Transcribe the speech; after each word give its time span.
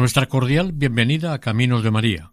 Nuestra 0.00 0.30
cordial 0.30 0.72
bienvenida 0.72 1.34
a 1.34 1.40
Caminos 1.40 1.82
de 1.82 1.90
María, 1.90 2.32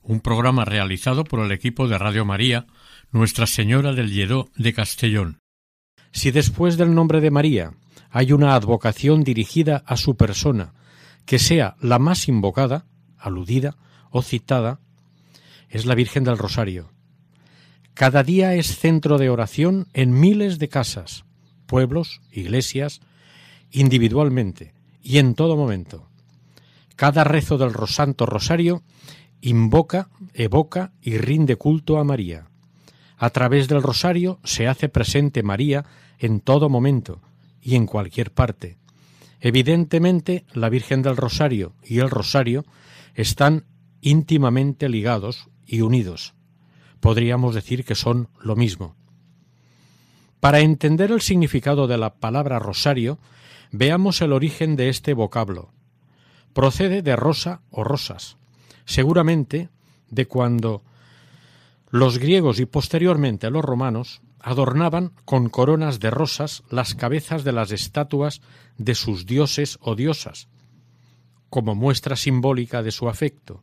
un 0.00 0.20
programa 0.20 0.64
realizado 0.64 1.24
por 1.24 1.40
el 1.40 1.50
equipo 1.50 1.88
de 1.88 1.98
Radio 1.98 2.24
María, 2.24 2.68
Nuestra 3.10 3.48
Señora 3.48 3.94
del 3.94 4.12
Lledó 4.12 4.48
de 4.54 4.72
Castellón. 4.72 5.40
Si 6.12 6.30
después 6.30 6.76
del 6.76 6.94
nombre 6.94 7.20
de 7.20 7.32
María 7.32 7.72
hay 8.10 8.32
una 8.32 8.54
advocación 8.54 9.24
dirigida 9.24 9.82
a 9.86 9.96
su 9.96 10.16
persona, 10.16 10.72
que 11.26 11.40
sea 11.40 11.74
la 11.80 11.98
más 11.98 12.28
invocada, 12.28 12.86
aludida 13.18 13.76
o 14.10 14.22
citada, 14.22 14.78
es 15.68 15.86
la 15.86 15.96
Virgen 15.96 16.22
del 16.22 16.38
Rosario. 16.38 16.92
Cada 17.92 18.22
día 18.22 18.54
es 18.54 18.78
centro 18.78 19.18
de 19.18 19.30
oración 19.30 19.88
en 19.94 20.12
miles 20.12 20.60
de 20.60 20.68
casas, 20.68 21.24
pueblos, 21.66 22.20
iglesias, 22.30 23.00
individualmente 23.72 24.74
y 25.02 25.18
en 25.18 25.34
todo 25.34 25.56
momento. 25.56 26.09
Cada 27.00 27.24
rezo 27.24 27.56
del 27.56 27.72
Santo 27.88 28.26
Rosario 28.26 28.82
invoca, 29.40 30.10
evoca 30.34 30.92
y 31.00 31.16
rinde 31.16 31.56
culto 31.56 31.98
a 31.98 32.04
María. 32.04 32.50
A 33.16 33.30
través 33.30 33.68
del 33.68 33.82
Rosario 33.82 34.38
se 34.44 34.68
hace 34.68 34.90
presente 34.90 35.42
María 35.42 35.86
en 36.18 36.40
todo 36.40 36.68
momento 36.68 37.22
y 37.62 37.76
en 37.76 37.86
cualquier 37.86 38.32
parte. 38.32 38.76
Evidentemente, 39.40 40.44
la 40.52 40.68
Virgen 40.68 41.00
del 41.00 41.16
Rosario 41.16 41.72
y 41.82 42.00
el 42.00 42.10
Rosario 42.10 42.66
están 43.14 43.64
íntimamente 44.02 44.90
ligados 44.90 45.48
y 45.66 45.80
unidos. 45.80 46.34
Podríamos 47.00 47.54
decir 47.54 47.86
que 47.86 47.94
son 47.94 48.28
lo 48.42 48.56
mismo. 48.56 48.94
Para 50.38 50.60
entender 50.60 51.12
el 51.12 51.22
significado 51.22 51.86
de 51.86 51.96
la 51.96 52.16
palabra 52.16 52.58
rosario, 52.58 53.18
veamos 53.72 54.20
el 54.20 54.34
origen 54.34 54.76
de 54.76 54.90
este 54.90 55.14
vocablo. 55.14 55.72
Procede 56.52 57.02
de 57.02 57.16
rosa 57.16 57.60
o 57.70 57.84
rosas, 57.84 58.36
seguramente 58.84 59.68
de 60.08 60.26
cuando 60.26 60.82
los 61.90 62.18
griegos 62.18 62.60
y 62.60 62.66
posteriormente 62.66 63.50
los 63.50 63.64
romanos 63.64 64.20
adornaban 64.40 65.12
con 65.24 65.48
coronas 65.48 66.00
de 66.00 66.10
rosas 66.10 66.62
las 66.70 66.94
cabezas 66.94 67.44
de 67.44 67.52
las 67.52 67.72
estatuas 67.72 68.40
de 68.78 68.94
sus 68.94 69.26
dioses 69.26 69.78
o 69.80 69.94
diosas, 69.94 70.48
como 71.50 71.74
muestra 71.74 72.16
simbólica 72.16 72.82
de 72.82 72.90
su 72.90 73.08
afecto. 73.08 73.62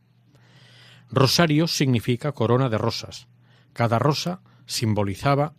Rosario 1.10 1.66
significa 1.66 2.32
corona 2.32 2.68
de 2.68 2.78
rosas. 2.78 3.28
Cada 3.72 3.98
rosa 3.98 4.40
simbolizaba 4.66 5.54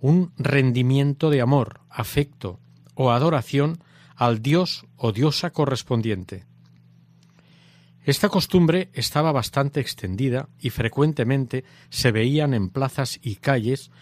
un 0.00 0.32
rendimiento 0.36 1.30
de 1.30 1.40
amor, 1.40 1.80
afecto 1.88 2.58
o 2.94 3.12
adoración 3.12 3.82
al 4.16 4.42
dios 4.42 4.86
o 4.96 5.12
diosa 5.12 5.50
correspondiente. 5.50 6.49
Esta 8.10 8.28
costumbre 8.28 8.90
estaba 8.92 9.30
bastante 9.30 9.78
extendida 9.78 10.48
y 10.60 10.70
frecuentemente 10.70 11.62
se 11.90 12.10
veían 12.10 12.54
en 12.54 12.68
plazas 12.68 13.20
y 13.22 13.36
calles 13.36 13.92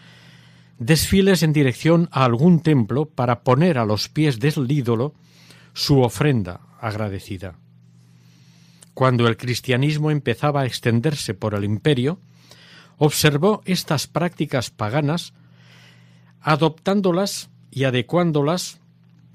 desfiles 0.79 1.43
en 1.43 1.53
dirección 1.53 2.09
a 2.11 2.25
algún 2.25 2.61
templo 2.61 3.05
para 3.05 3.43
poner 3.43 3.77
a 3.77 3.85
los 3.85 4.09
pies 4.09 4.39
del 4.39 4.65
ídolo 4.71 5.13
su 5.73 6.01
ofrenda 6.01 6.61
agradecida. 6.81 7.59
Cuando 8.95 9.27
el 9.27 9.37
cristianismo 9.37 10.09
empezaba 10.09 10.61
a 10.61 10.65
extenderse 10.65 11.35
por 11.35 11.53
el 11.53 11.63
imperio, 11.63 12.19
observó 12.97 13.61
estas 13.65 14.07
prácticas 14.07 14.71
paganas, 14.71 15.33
adoptándolas 16.41 17.51
y 17.69 17.83
adecuándolas 17.83 18.79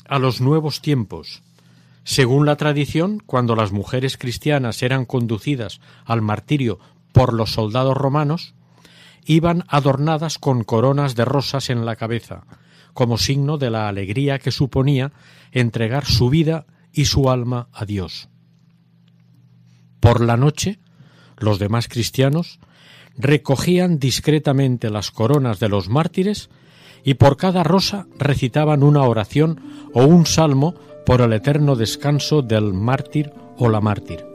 a 0.08 0.18
los 0.18 0.40
nuevos 0.40 0.82
tiempos. 0.82 1.44
Según 2.04 2.44
la 2.44 2.56
tradición, 2.56 3.22
cuando 3.24 3.56
las 3.56 3.72
mujeres 3.72 4.18
cristianas 4.18 4.82
eran 4.82 5.06
conducidas 5.06 5.80
al 6.04 6.20
martirio 6.20 6.78
por 7.12 7.32
los 7.32 7.52
soldados 7.52 7.96
romanos, 7.96 8.54
iban 9.24 9.64
adornadas 9.68 10.38
con 10.38 10.64
coronas 10.64 11.14
de 11.14 11.24
rosas 11.24 11.70
en 11.70 11.86
la 11.86 11.96
cabeza, 11.96 12.44
como 12.92 13.16
signo 13.16 13.56
de 13.56 13.70
la 13.70 13.88
alegría 13.88 14.38
que 14.38 14.52
suponía 14.52 15.12
entregar 15.50 16.04
su 16.04 16.28
vida 16.28 16.66
y 16.92 17.06
su 17.06 17.30
alma 17.30 17.68
a 17.72 17.86
Dios. 17.86 18.28
Por 20.00 20.20
la 20.20 20.36
noche, 20.36 20.78
los 21.38 21.58
demás 21.58 21.88
cristianos 21.88 22.60
recogían 23.16 23.98
discretamente 23.98 24.90
las 24.90 25.10
coronas 25.10 25.58
de 25.58 25.70
los 25.70 25.88
mártires 25.88 26.50
y 27.02 27.14
por 27.14 27.36
cada 27.36 27.62
rosa 27.62 28.06
recitaban 28.18 28.82
una 28.82 29.02
oración 29.02 29.88
o 29.94 30.04
un 30.04 30.26
salmo 30.26 30.74
por 31.04 31.20
el 31.20 31.32
eterno 31.32 31.76
descanso 31.76 32.42
del 32.42 32.72
mártir 32.72 33.32
o 33.58 33.68
la 33.68 33.80
mártir. 33.80 34.33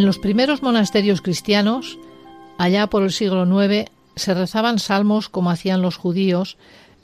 En 0.00 0.06
los 0.06 0.18
primeros 0.18 0.62
monasterios 0.62 1.20
cristianos, 1.20 1.98
allá 2.56 2.86
por 2.86 3.02
el 3.02 3.12
siglo 3.12 3.44
IX, 3.44 3.90
se 4.16 4.32
rezaban 4.32 4.78
salmos 4.78 5.28
como 5.28 5.50
hacían 5.50 5.82
los 5.82 5.96
judíos 5.96 6.56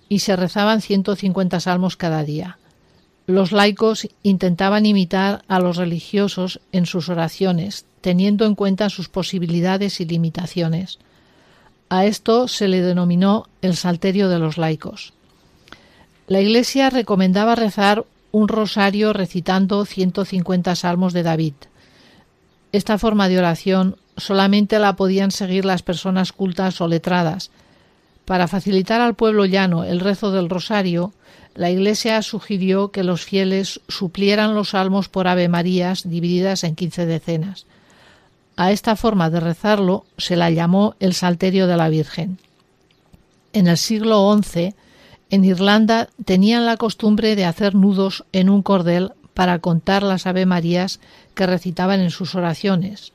y 0.09 0.21
se 0.21 0.35
rezaban 0.35 0.81
150 0.81 1.61
salmos 1.61 1.99
cada 1.99 2.25
día. 2.25 2.57
Los 3.27 3.53
laicos 3.53 4.09
intentaban 4.23 4.87
imitar 4.87 5.45
a 5.47 5.61
los 5.61 5.77
religiosos 5.77 6.59
en 6.73 6.87
sus 6.87 7.11
oraciones, 7.11 7.85
teniendo 8.01 8.47
en 8.47 8.55
cuenta 8.55 8.89
sus 8.89 9.11
posibilidades 9.11 10.01
y 10.01 10.07
limitaciones. 10.07 10.99
A 11.91 12.07
esto 12.07 12.49
se 12.49 12.67
le 12.67 12.81
denominó 12.81 13.47
el 13.61 13.77
Salterio 13.77 14.31
de 14.31 14.39
los 14.39 14.57
laicos. 14.57 15.13
La 16.29 16.41
Iglesia 16.41 16.89
recomendaba 16.89 17.57
rezar 17.57 18.07
un 18.33 18.49
rosario 18.49 19.13
recitando 19.13 19.85
150 19.85 20.75
salmos 20.77 21.13
de 21.13 21.25
David. 21.25 21.53
Esta 22.73 22.99
forma 22.99 23.29
de 23.29 23.39
oración 23.39 23.97
solamente 24.17 24.79
la 24.79 24.97
podían 24.97 25.31
seguir 25.31 25.65
las 25.65 25.83
personas 25.83 26.33
cultas 26.33 26.81
o 26.81 26.89
letradas. 26.89 27.51
Para 28.25 28.49
facilitar 28.49 29.01
al 29.01 29.15
pueblo 29.15 29.45
llano 29.45 29.85
el 29.85 30.01
rezo 30.01 30.33
del 30.33 30.49
rosario, 30.49 31.13
la 31.55 31.71
Iglesia 31.71 32.21
sugirió 32.23 32.91
que 32.91 33.05
los 33.05 33.25
fieles 33.25 33.81
suplieran 33.89 34.55
los 34.55 34.71
salmos 34.71 35.09
por 35.09 35.29
Ave 35.29 35.49
Marías 35.49 36.09
divididas 36.09 36.65
en 36.65 36.75
quince 36.75 37.07
decenas. 37.07 37.67
A 38.57 38.73
esta 38.73 38.97
forma 38.97 39.31
de 39.31 39.41
rezarlo 39.41 40.05
se 40.19 40.37
la 40.37 40.51
llamó 40.51 40.97
el 40.99 41.15
Salterio 41.15 41.67
de 41.67 41.77
la 41.77 41.89
Virgen. 41.89 42.39
En 43.53 43.69
el 43.69 43.79
siglo 43.79 44.39
XI, 44.43 44.75
en 45.31 45.45
Irlanda 45.45 46.09
tenían 46.25 46.67
la 46.67 46.77
costumbre 46.77 47.37
de 47.37 47.45
hacer 47.45 47.75
nudos 47.75 48.25
en 48.33 48.51
un 48.51 48.63
cordel 48.63 49.13
para 49.37 49.59
contar 49.59 50.03
las 50.03 50.27
Ave 50.27 50.47
Marías 50.47 50.99
que 51.35 51.45
recitaban 51.45 52.01
en 52.01 52.11
sus 52.11 52.35
oraciones. 52.35 53.13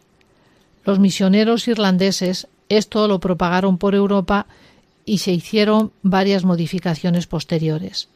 Los 0.86 1.00
misioneros 1.00 1.68
irlandeses 1.68 2.48
esto 2.70 3.08
lo 3.08 3.20
propagaron 3.20 3.80
por 3.80 3.96
Europa 3.96 4.46
y 5.04 5.18
se 5.18 5.32
hicieron 5.32 5.94
varias 6.04 6.44
modificaciones 6.44 7.26
posteriores. 7.26 8.08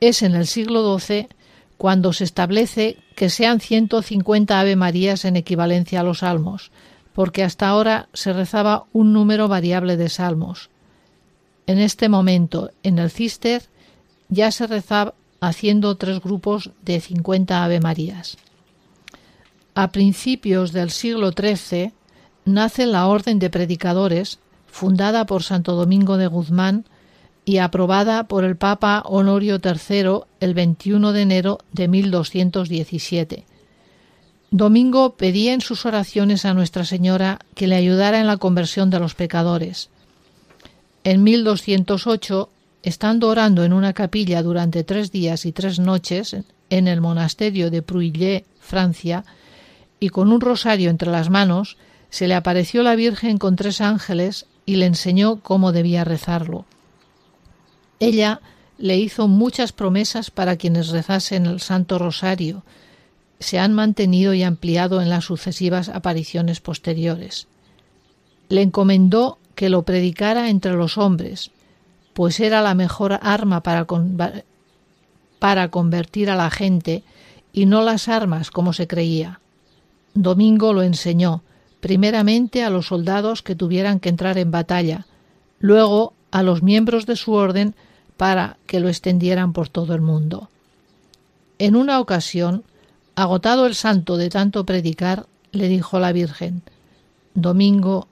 Es 0.00 0.22
en 0.22 0.34
el 0.34 0.46
siglo 0.46 0.98
XII 0.98 1.28
cuando 1.76 2.14
se 2.14 2.24
establece 2.24 2.96
que 3.14 3.28
sean 3.28 3.60
150 3.60 4.58
Ave 4.58 4.74
Marías 4.74 5.26
en 5.26 5.36
equivalencia 5.36 6.00
a 6.00 6.02
los 6.02 6.20
salmos, 6.20 6.70
porque 7.12 7.44
hasta 7.44 7.68
ahora 7.68 8.08
se 8.14 8.32
rezaba 8.32 8.86
un 8.94 9.12
número 9.12 9.48
variable 9.48 9.98
de 9.98 10.08
salmos. 10.08 10.70
En 11.66 11.78
este 11.78 12.08
momento, 12.08 12.70
en 12.82 12.98
el 12.98 13.10
Cister, 13.10 13.64
ya 14.30 14.50
se 14.50 14.66
rezaba 14.66 15.12
haciendo 15.46 15.96
tres 15.96 16.20
grupos 16.20 16.70
de 16.82 17.00
50 17.00 17.64
Ave 17.64 17.78
Marías. 17.80 18.36
A 19.74 19.92
principios 19.92 20.72
del 20.72 20.90
siglo 20.90 21.30
XIII 21.30 21.92
nace 22.44 22.86
la 22.86 23.06
Orden 23.06 23.38
de 23.38 23.48
Predicadores, 23.48 24.40
fundada 24.66 25.24
por 25.26 25.44
Santo 25.44 25.76
Domingo 25.76 26.16
de 26.16 26.26
Guzmán 26.26 26.84
y 27.44 27.58
aprobada 27.58 28.24
por 28.24 28.42
el 28.42 28.56
Papa 28.56 29.02
Honorio 29.06 29.60
III 29.62 30.24
el 30.40 30.54
21 30.54 31.12
de 31.12 31.22
enero 31.22 31.58
de 31.72 31.86
1217. 31.88 33.44
Domingo 34.50 35.16
pedía 35.16 35.52
en 35.52 35.60
sus 35.60 35.86
oraciones 35.86 36.44
a 36.44 36.54
Nuestra 36.54 36.84
Señora 36.84 37.38
que 37.54 37.68
le 37.68 37.76
ayudara 37.76 38.18
en 38.18 38.26
la 38.26 38.36
conversión 38.36 38.90
de 38.90 38.98
los 38.98 39.14
pecadores. 39.14 39.90
En 41.04 41.22
1208, 41.22 42.50
estando 42.86 43.26
orando 43.26 43.64
en 43.64 43.72
una 43.72 43.94
capilla 43.94 44.44
durante 44.44 44.84
tres 44.84 45.10
días 45.10 45.44
y 45.44 45.50
tres 45.50 45.80
noches 45.80 46.36
en 46.70 46.86
el 46.86 47.00
monasterio 47.00 47.68
de 47.68 47.82
Pruillé, 47.82 48.44
Francia, 48.60 49.24
y 49.98 50.10
con 50.10 50.32
un 50.32 50.40
rosario 50.40 50.88
entre 50.88 51.10
las 51.10 51.28
manos, 51.28 51.78
se 52.10 52.28
le 52.28 52.36
apareció 52.36 52.84
la 52.84 52.94
Virgen 52.94 53.38
con 53.38 53.56
tres 53.56 53.80
ángeles 53.80 54.46
y 54.66 54.76
le 54.76 54.86
enseñó 54.86 55.40
cómo 55.40 55.72
debía 55.72 56.04
rezarlo. 56.04 56.64
Ella 57.98 58.40
le 58.78 58.96
hizo 58.96 59.26
muchas 59.26 59.72
promesas 59.72 60.30
para 60.30 60.54
quienes 60.54 60.90
rezasen 60.90 61.46
el 61.46 61.58
Santo 61.58 61.98
Rosario. 61.98 62.62
Se 63.40 63.58
han 63.58 63.74
mantenido 63.74 64.32
y 64.32 64.44
ampliado 64.44 65.02
en 65.02 65.10
las 65.10 65.24
sucesivas 65.24 65.88
apariciones 65.88 66.60
posteriores. 66.60 67.48
Le 68.48 68.62
encomendó 68.62 69.38
que 69.56 69.70
lo 69.70 69.82
predicara 69.82 70.50
entre 70.50 70.74
los 70.74 70.98
hombres, 70.98 71.50
pues 72.16 72.40
era 72.40 72.62
la 72.62 72.74
mejor 72.74 73.18
arma 73.20 73.62
para, 73.62 73.86
para 75.38 75.68
convertir 75.68 76.30
a 76.30 76.34
la 76.34 76.48
gente 76.48 77.02
y 77.52 77.66
no 77.66 77.82
las 77.82 78.08
armas 78.08 78.50
como 78.50 78.72
se 78.72 78.86
creía. 78.86 79.40
Domingo 80.14 80.72
lo 80.72 80.82
enseñó, 80.82 81.42
primeramente 81.80 82.64
a 82.64 82.70
los 82.70 82.86
soldados 82.86 83.42
que 83.42 83.54
tuvieran 83.54 84.00
que 84.00 84.08
entrar 84.08 84.38
en 84.38 84.50
batalla, 84.50 85.04
luego 85.58 86.14
a 86.30 86.42
los 86.42 86.62
miembros 86.62 87.04
de 87.04 87.16
su 87.16 87.34
orden 87.34 87.74
para 88.16 88.56
que 88.66 88.80
lo 88.80 88.88
extendieran 88.88 89.52
por 89.52 89.68
todo 89.68 89.94
el 89.94 90.00
mundo. 90.00 90.48
En 91.58 91.76
una 91.76 92.00
ocasión, 92.00 92.64
agotado 93.14 93.66
el 93.66 93.74
santo 93.74 94.16
de 94.16 94.30
tanto 94.30 94.64
predicar, 94.64 95.26
le 95.52 95.68
dijo 95.68 95.98
la 95.98 96.12
Virgen 96.12 96.62
Domingo, 97.34 98.08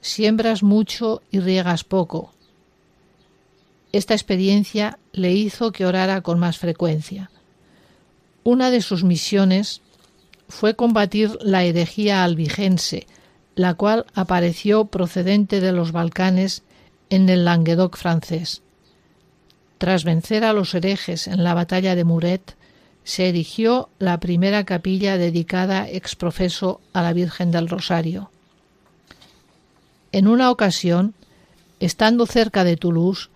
siembras 0.00 0.62
mucho 0.62 1.22
y 1.32 1.40
riegas 1.40 1.82
poco. 1.82 2.32
Esta 3.92 4.14
experiencia 4.14 4.98
le 5.12 5.32
hizo 5.32 5.72
que 5.72 5.86
orara 5.86 6.20
con 6.20 6.38
más 6.38 6.58
frecuencia. 6.58 7.30
Una 8.44 8.70
de 8.70 8.80
sus 8.80 9.04
misiones 9.04 9.82
fue 10.48 10.74
combatir 10.74 11.36
la 11.40 11.64
herejía 11.64 12.24
albigense, 12.24 13.06
la 13.54 13.74
cual 13.74 14.06
apareció 14.14 14.86
procedente 14.86 15.60
de 15.60 15.72
los 15.72 15.92
Balcanes 15.92 16.62
en 17.10 17.28
el 17.28 17.44
Languedoc 17.44 17.96
francés. 17.96 18.62
Tras 19.78 20.04
vencer 20.04 20.44
a 20.44 20.52
los 20.52 20.74
herejes 20.74 21.26
en 21.26 21.42
la 21.42 21.54
batalla 21.54 21.94
de 21.94 22.04
Muret, 22.04 22.56
se 23.02 23.28
erigió 23.28 23.88
la 23.98 24.20
primera 24.20 24.64
capilla 24.64 25.16
dedicada 25.16 25.88
ex 25.88 26.16
profeso 26.16 26.80
a 26.92 27.02
la 27.02 27.12
Virgen 27.12 27.50
del 27.50 27.68
Rosario. 27.68 28.30
En 30.12 30.28
una 30.28 30.50
ocasión, 30.50 31.14
estando 31.80 32.26
cerca 32.26 32.62
de 32.62 32.76
Toulouse, 32.76 33.30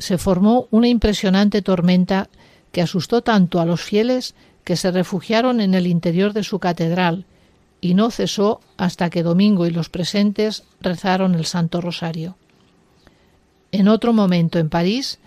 se 0.00 0.16
formó 0.16 0.66
una 0.70 0.88
impresionante 0.88 1.60
tormenta 1.60 2.28
que 2.72 2.80
asustó 2.80 3.22
tanto 3.22 3.60
a 3.60 3.66
los 3.66 3.82
fieles 3.82 4.34
que 4.64 4.76
se 4.76 4.90
refugiaron 4.90 5.60
en 5.60 5.74
el 5.74 5.86
interior 5.86 6.32
de 6.32 6.42
su 6.42 6.58
catedral 6.58 7.26
y 7.80 7.94
no 7.94 8.10
cesó 8.10 8.60
hasta 8.78 9.10
que 9.10 9.22
Domingo 9.22 9.66
y 9.66 9.70
los 9.70 9.90
presentes 9.90 10.64
rezaron 10.80 11.34
el 11.34 11.44
Santo 11.44 11.80
Rosario. 11.80 12.36
En 13.72 13.88
otro 13.88 14.12
momento 14.12 14.58
en 14.58 14.70
París 14.70 15.18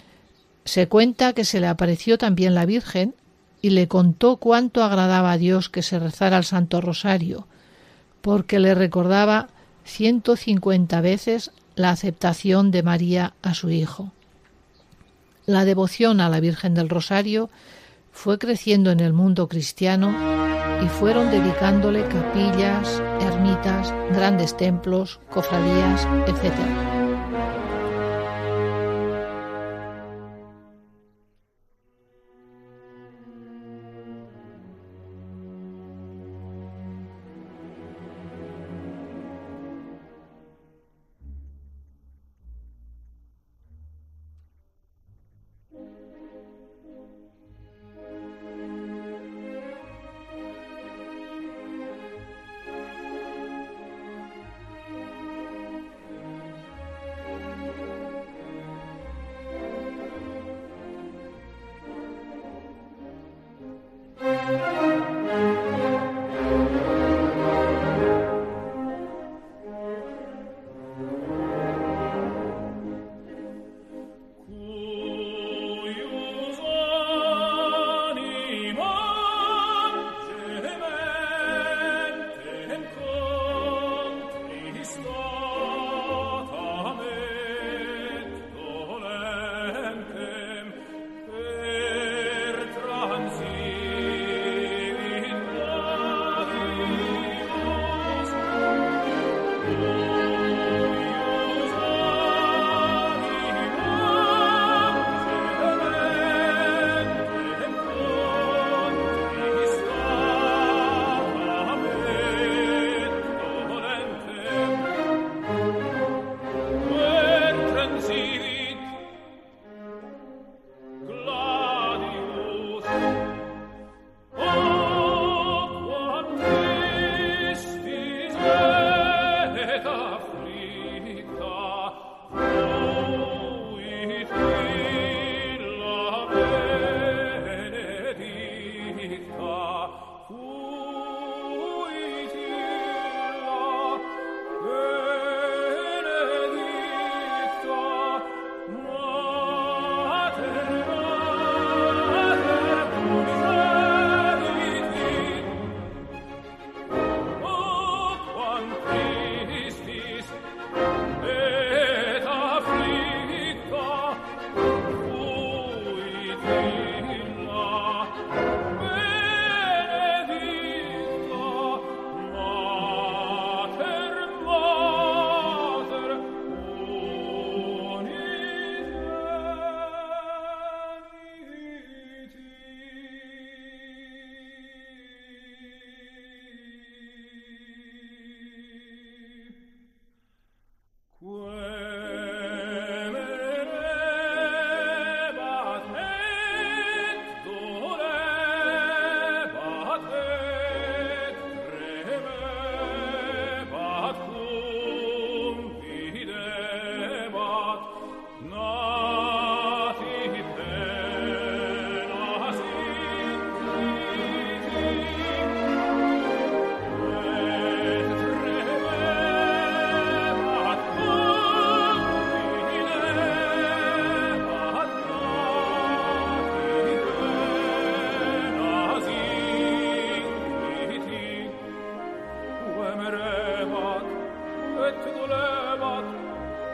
se 0.65 0.87
cuenta 0.87 1.33
que 1.33 1.45
se 1.45 1.59
le 1.59 1.67
apareció 1.67 2.17
también 2.17 2.55
la 2.55 2.65
Virgen 2.65 3.13
y 3.61 3.69
le 3.69 3.87
contó 3.87 4.37
cuánto 4.37 4.83
agradaba 4.83 5.31
a 5.31 5.37
Dios 5.37 5.69
que 5.69 5.83
se 5.83 5.99
rezara 5.99 6.37
el 6.37 6.45
Santo 6.45 6.81
Rosario, 6.81 7.47
porque 8.21 8.59
le 8.59 8.73
recordaba 8.73 9.49
150 9.85 10.99
veces 11.01 11.51
la 11.75 11.91
aceptación 11.91 12.71
de 12.71 12.83
María 12.83 13.33
a 13.41 13.53
su 13.53 13.69
Hijo. 13.69 14.11
La 15.45 15.65
devoción 15.65 16.21
a 16.21 16.29
la 16.29 16.39
Virgen 16.39 16.73
del 16.73 16.87
Rosario 16.87 17.49
fue 18.13 18.39
creciendo 18.39 18.91
en 18.91 19.01
el 19.01 19.11
mundo 19.11 19.49
cristiano 19.49 20.15
y 20.81 20.87
fueron 20.87 21.31
dedicándole 21.31 22.07
capillas, 22.07 23.01
ermitas, 23.19 23.93
grandes 24.13 24.55
templos, 24.55 25.19
cofradías, 25.29 26.07
etc. 26.27 27.02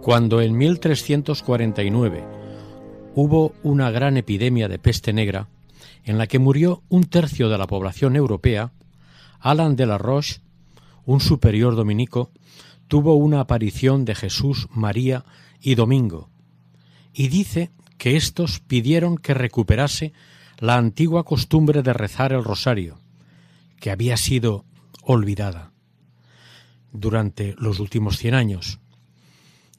Cuando 0.09 0.41
en 0.41 0.57
1349 0.57 2.25
hubo 3.15 3.53
una 3.63 3.91
gran 3.91 4.17
epidemia 4.17 4.67
de 4.67 4.79
peste 4.79 5.13
negra, 5.13 5.49
en 6.03 6.17
la 6.17 6.27
que 6.27 6.39
murió 6.39 6.83
un 6.89 7.05
tercio 7.05 7.51
de 7.51 7.59
la 7.59 7.67
población 7.67 8.17
europea, 8.17 8.73
Alan 9.39 9.77
de 9.77 9.85
la 9.85 9.99
Roche, 9.99 10.41
un 11.05 11.21
superior 11.21 11.77
dominico, 11.77 12.31
tuvo 12.87 13.17
una 13.17 13.41
aparición 13.41 14.07
de 14.07 14.15
Jesús, 14.15 14.69
María 14.71 15.27
y 15.61 15.75
Domingo, 15.75 16.31
y 17.13 17.29
dice 17.29 17.71
que 17.99 18.17
éstos 18.17 18.61
pidieron 18.61 19.19
que 19.19 19.35
recuperase 19.35 20.15
la 20.59 20.77
antigua 20.77 21.25
costumbre 21.25 21.83
de 21.83 21.93
rezar 21.93 22.33
el 22.33 22.45
rosario, 22.45 22.99
que 23.79 23.91
había 23.91 24.17
sido 24.17 24.65
olvidada 25.03 25.73
durante 26.95 27.55
los 27.59 27.79
últimos 27.79 28.17
cien 28.17 28.33
años. 28.33 28.81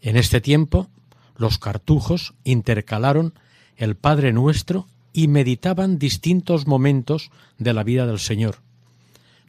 En 0.02 0.16
este 0.16 0.42
tiempo, 0.42 0.88
los 1.36 1.58
cartujos 1.58 2.34
intercalaron 2.44 3.34
el 3.78 3.96
Padre 3.96 4.34
Nuestro 4.34 4.88
y 5.14 5.28
meditaban 5.28 5.98
distintos 6.00 6.68
momentos 6.68 7.32
de 7.58 7.74
la 7.74 7.84
vida 7.84 8.06
del 8.06 8.20
Señor. 8.20 8.58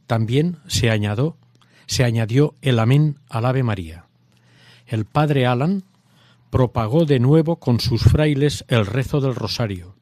También 0.06 0.58
se 0.66 0.90
añadió, 0.90 1.36
se 1.86 2.04
añadió 2.04 2.54
el 2.62 2.78
Amén 2.78 3.18
al 3.28 3.44
Ave 3.44 3.62
María. 3.62 4.06
El 4.86 5.04
Padre 5.04 5.46
Alan 5.46 5.84
propagó 6.50 7.04
de 7.04 7.20
nuevo 7.20 7.56
con 7.56 7.80
sus 7.80 8.02
frailes 8.02 8.64
el 8.68 8.86
rezo 8.86 9.20
del 9.20 9.36
rosario. 9.36 9.94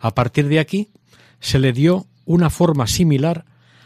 A 0.00 0.14
partir 0.14 0.48
de 0.48 0.58
aquí 0.58 0.90
se 1.38 1.60
le 1.60 1.72
dio 1.72 2.06
una 2.24 2.50
forma 2.50 2.86
similar 2.86 3.44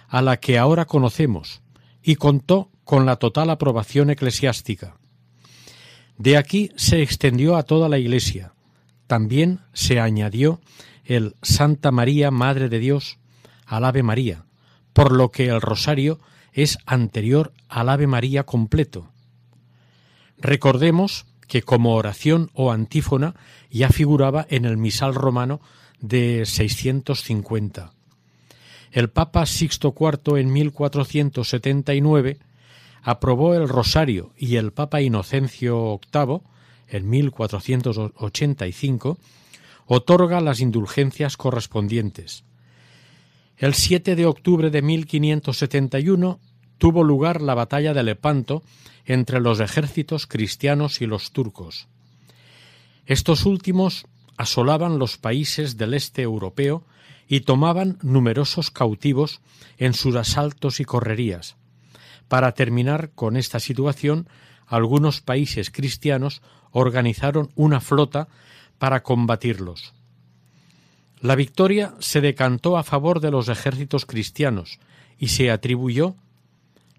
a 0.08 0.22
la 0.22 0.38
que 0.38 0.58
ahora 0.58 0.86
conocemos 0.86 1.60
y 2.02 2.16
contó 2.16 2.70
con 2.84 3.04
la 3.04 3.16
total 3.16 3.50
aprobación 3.50 4.10
eclesiástica. 4.10 4.96
De 6.18 6.36
aquí 6.36 6.70
se 6.76 7.02
extendió 7.02 7.56
a 7.56 7.62
toda 7.62 7.88
la 7.88 7.98
Iglesia. 7.98 8.52
También 9.06 9.60
se 9.72 10.00
añadió 10.00 10.60
el 11.04 11.34
Santa 11.42 11.90
María, 11.90 12.30
Madre 12.30 12.68
de 12.68 12.78
Dios, 12.78 13.18
al 13.66 13.84
Ave 13.84 14.02
María, 14.02 14.44
por 14.92 15.12
lo 15.12 15.30
que 15.30 15.48
el 15.48 15.60
rosario 15.60 16.18
es 16.52 16.78
anterior 16.86 17.52
al 17.68 17.88
Ave 17.88 18.06
María 18.06 18.44
completo. 18.44 19.08
Recordemos 20.38 21.26
que 21.46 21.62
como 21.62 21.94
oración 21.94 22.50
o 22.54 22.72
antífona 22.72 23.34
ya 23.70 23.90
figuraba 23.90 24.46
en 24.48 24.64
el 24.64 24.76
misal 24.76 25.14
romano 25.14 25.60
de 26.00 26.44
650. 26.44 27.92
El 28.90 29.10
Papa 29.10 29.46
Sixto 29.46 29.94
IV 29.98 30.38
en 30.38 30.52
1479 30.52 32.38
aprobó 33.06 33.54
el 33.54 33.68
rosario 33.68 34.32
y 34.36 34.56
el 34.56 34.72
Papa 34.72 35.00
Inocencio 35.00 36.00
VIII 36.12 36.40
en 36.88 37.08
1485 37.08 39.18
otorga 39.86 40.40
las 40.40 40.58
indulgencias 40.58 41.36
correspondientes. 41.36 42.42
El 43.58 43.74
7 43.74 44.16
de 44.16 44.26
octubre 44.26 44.70
de 44.70 44.82
1571 44.82 46.40
tuvo 46.78 47.04
lugar 47.04 47.42
la 47.42 47.54
batalla 47.54 47.94
de 47.94 48.02
Lepanto 48.02 48.64
entre 49.04 49.38
los 49.38 49.60
ejércitos 49.60 50.26
cristianos 50.26 51.00
y 51.00 51.06
los 51.06 51.30
turcos. 51.30 51.86
Estos 53.06 53.46
últimos 53.46 54.06
asolaban 54.36 54.98
los 54.98 55.16
países 55.16 55.76
del 55.76 55.94
este 55.94 56.22
europeo 56.22 56.82
y 57.28 57.42
tomaban 57.42 57.98
numerosos 58.02 58.72
cautivos 58.72 59.40
en 59.78 59.94
sus 59.94 60.16
asaltos 60.16 60.80
y 60.80 60.84
correrías. 60.84 61.54
Para 62.28 62.52
terminar 62.52 63.10
con 63.14 63.36
esta 63.36 63.60
situación, 63.60 64.28
algunos 64.66 65.20
países 65.20 65.70
cristianos 65.70 66.42
organizaron 66.72 67.50
una 67.54 67.80
flota 67.80 68.28
para 68.78 69.02
combatirlos. 69.02 69.94
La 71.20 71.34
victoria 71.34 71.94
se 71.98 72.20
decantó 72.20 72.76
a 72.76 72.82
favor 72.82 73.20
de 73.20 73.30
los 73.30 73.48
ejércitos 73.48 74.04
cristianos 74.04 74.78
y 75.18 75.28
se 75.28 75.50
atribuyó 75.50 76.14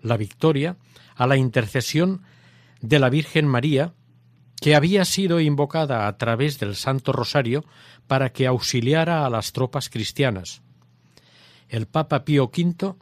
la 0.01 0.17
victoria 0.17 0.77
a 1.15 1.27
la 1.27 1.37
intercesión 1.37 2.23
de 2.81 2.99
la 2.99 3.09
Virgen 3.09 3.47
María, 3.47 3.93
que 4.59 4.75
había 4.75 5.05
sido 5.05 5.39
invocada 5.39 6.07
a 6.07 6.17
través 6.17 6.59
del 6.59 6.75
Santo 6.75 7.11
Rosario 7.11 7.63
para 8.07 8.31
que 8.31 8.47
auxiliara 8.47 9.25
a 9.25 9.29
las 9.29 9.51
tropas 9.51 9.89
cristianas. 9.89 10.61
El 11.69 11.85
Papa 11.85 12.23
Pío 12.23 12.45
V 12.45 12.95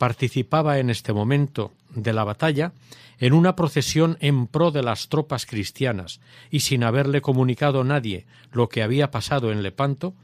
participaba 0.00 0.78
en 0.78 0.88
este 0.88 1.12
momento 1.12 1.74
de 1.90 2.14
la 2.14 2.24
batalla 2.24 2.72
en 3.18 3.34
una 3.34 3.54
procesión 3.54 4.16
en 4.20 4.46
pro 4.46 4.70
de 4.70 4.82
las 4.82 5.10
tropas 5.10 5.44
cristianas 5.44 6.22
y 6.50 6.60
sin 6.60 6.84
haberle 6.84 7.20
comunicado 7.20 7.84
nadie 7.84 8.24
lo 8.50 8.70
que 8.70 8.82
había 8.82 9.10
pasado 9.10 9.52
en 9.52 9.62
Lepanto, 9.62 10.14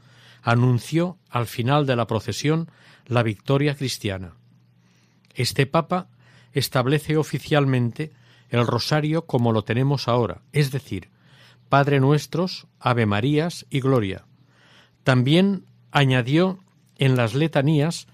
anunció 0.41 1.19
al 1.29 1.45
final 1.45 1.85
de 1.85 1.95
la 1.95 2.07
procesión 2.07 2.71
la 3.05 3.21
victoria 3.21 3.75
cristiana. 3.75 4.33
Este 5.35 5.67
Papa 5.67 6.07
establece 6.53 7.15
oficialmente 7.15 8.11
el 8.49 8.65
rosario 8.65 9.27
como 9.27 9.51
lo 9.51 9.63
tenemos 9.63 10.07
ahora, 10.07 10.41
es 10.53 10.71
decir, 10.71 11.09
Padre 11.69 11.99
Nuestros, 11.99 12.65
Ave 12.79 13.05
Marías 13.05 13.67
y 13.69 13.81
Gloria. 13.81 14.25
También 15.03 15.65
añadió 15.91 16.57
en 16.97 17.15
las 17.15 17.35
letanías 17.35 18.07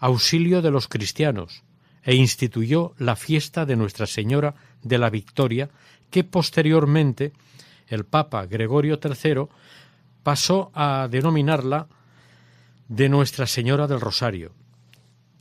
auxilio 0.00 0.62
de 0.62 0.70
los 0.70 0.88
cristianos 0.88 1.62
e 2.02 2.16
instituyó 2.16 2.94
la 2.98 3.14
fiesta 3.14 3.66
de 3.66 3.76
Nuestra 3.76 4.06
Señora 4.06 4.54
de 4.82 4.98
la 4.98 5.10
Victoria, 5.10 5.68
que 6.10 6.24
posteriormente 6.24 7.32
el 7.86 8.04
Papa 8.04 8.46
Gregorio 8.46 8.98
III 9.02 9.46
pasó 10.22 10.70
a 10.74 11.08
denominarla 11.10 11.88
de 12.88 13.08
Nuestra 13.08 13.46
Señora 13.46 13.86
del 13.86 14.00
Rosario. 14.00 14.52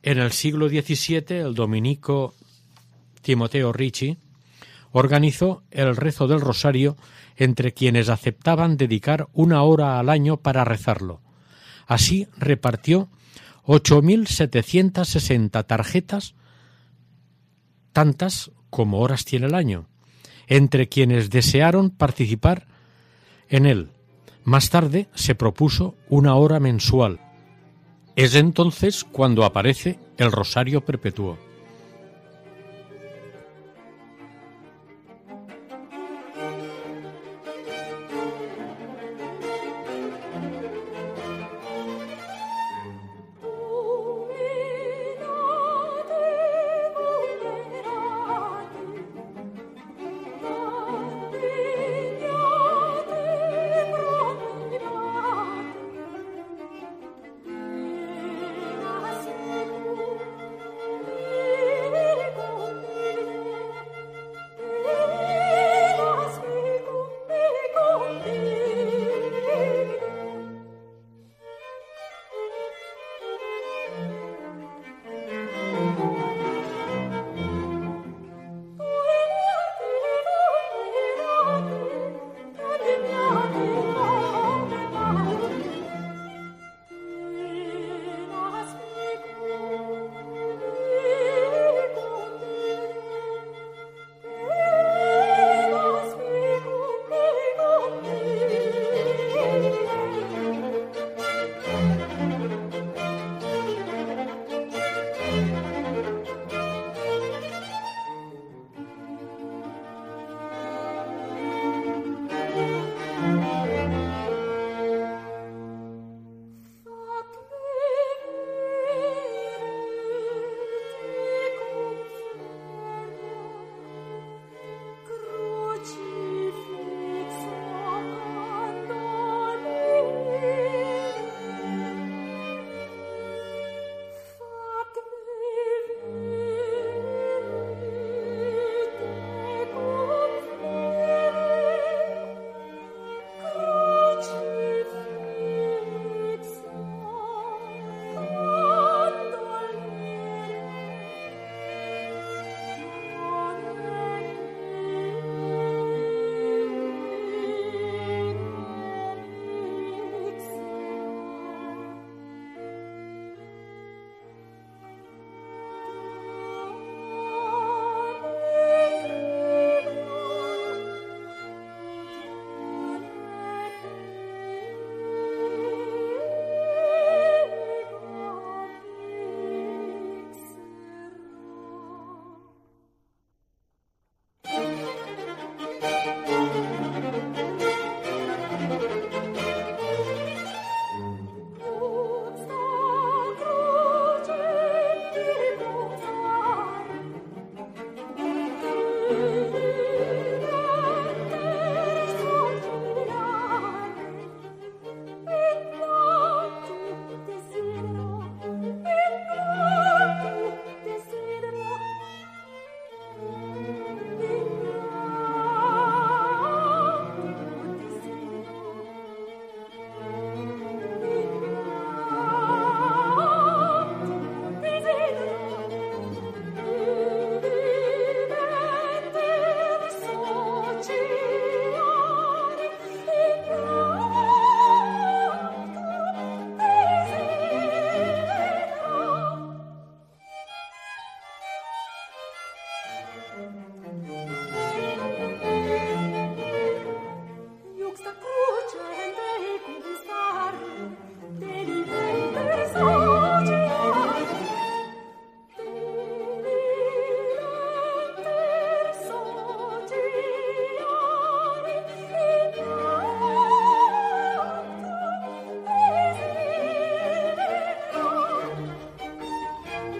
En 0.04 0.20
el 0.20 0.32
siglo 0.32 0.70
XVII, 0.70 1.38
el 1.38 1.56
dominico 1.56 2.34
Timoteo 3.22 3.72
Ricci, 3.74 4.18
organizó 4.92 5.64
el 5.72 5.96
rezo 5.96 6.28
del 6.28 6.42
rosario 6.42 6.98
entre 7.38 7.74
quienes 7.74 8.10
aceptaban 8.10 8.78
dedicar 8.78 9.28
una 9.34 9.62
hora 9.64 10.00
al 10.00 10.10
año 10.10 10.38
para 10.38 10.66
rezarlo. 10.66 11.22
Así 11.88 12.28
repartió 12.38 13.10
8.760 13.70 15.68
tarjetas, 15.68 16.34
tantas 17.94 18.50
como 18.72 19.00
horas 19.00 19.26
tiene 19.26 19.46
el 19.46 19.54
año, 19.54 19.86
entre 20.48 20.90
quienes 20.90 21.30
desearon 21.30 21.92
participar 21.92 22.66
en 23.48 23.68
él. 23.68 23.92
Más 24.44 24.72
tarde 24.72 25.08
se 25.14 25.36
propuso 25.36 25.94
una 26.10 26.34
hora 26.34 26.60
mensual. 26.60 27.20
Es 28.16 28.34
entonces 28.34 29.04
cuando 29.04 29.46
aparece 29.46 30.00
el 30.18 30.32
Rosario 30.32 30.84
Perpetuo. 30.84 31.38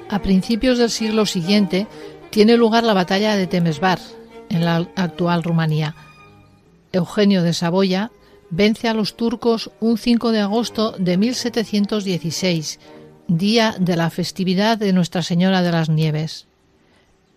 A 0.10 0.24
principios 0.24 0.80
del 0.80 0.90
siglo 0.90 1.28
siguiente 1.28 1.88
tiene 2.32 2.58
lugar 2.58 2.84
la 2.84 2.96
batalla 2.96 3.36
de 3.36 3.46
Temesvar, 3.46 4.00
en 4.50 4.66
la 4.66 4.78
actual 4.96 5.44
Rumanía. 5.44 5.96
Eugenio 6.92 7.44
de 7.44 7.54
Saboya 7.54 8.12
vence 8.50 8.88
a 8.88 8.96
los 8.96 9.16
turcos 9.16 9.70
un 9.80 10.00
5 10.00 10.32
de 10.32 10.40
agosto 10.40 10.96
de 10.98 11.18
1716, 11.18 12.80
día 13.28 13.76
de 13.80 13.96
la 13.96 14.10
festividad 14.10 14.80
de 14.80 14.94
Nuestra 14.94 15.22
Señora 15.22 15.62
de 15.62 15.72
las 15.72 15.90
Nieves. 15.90 16.48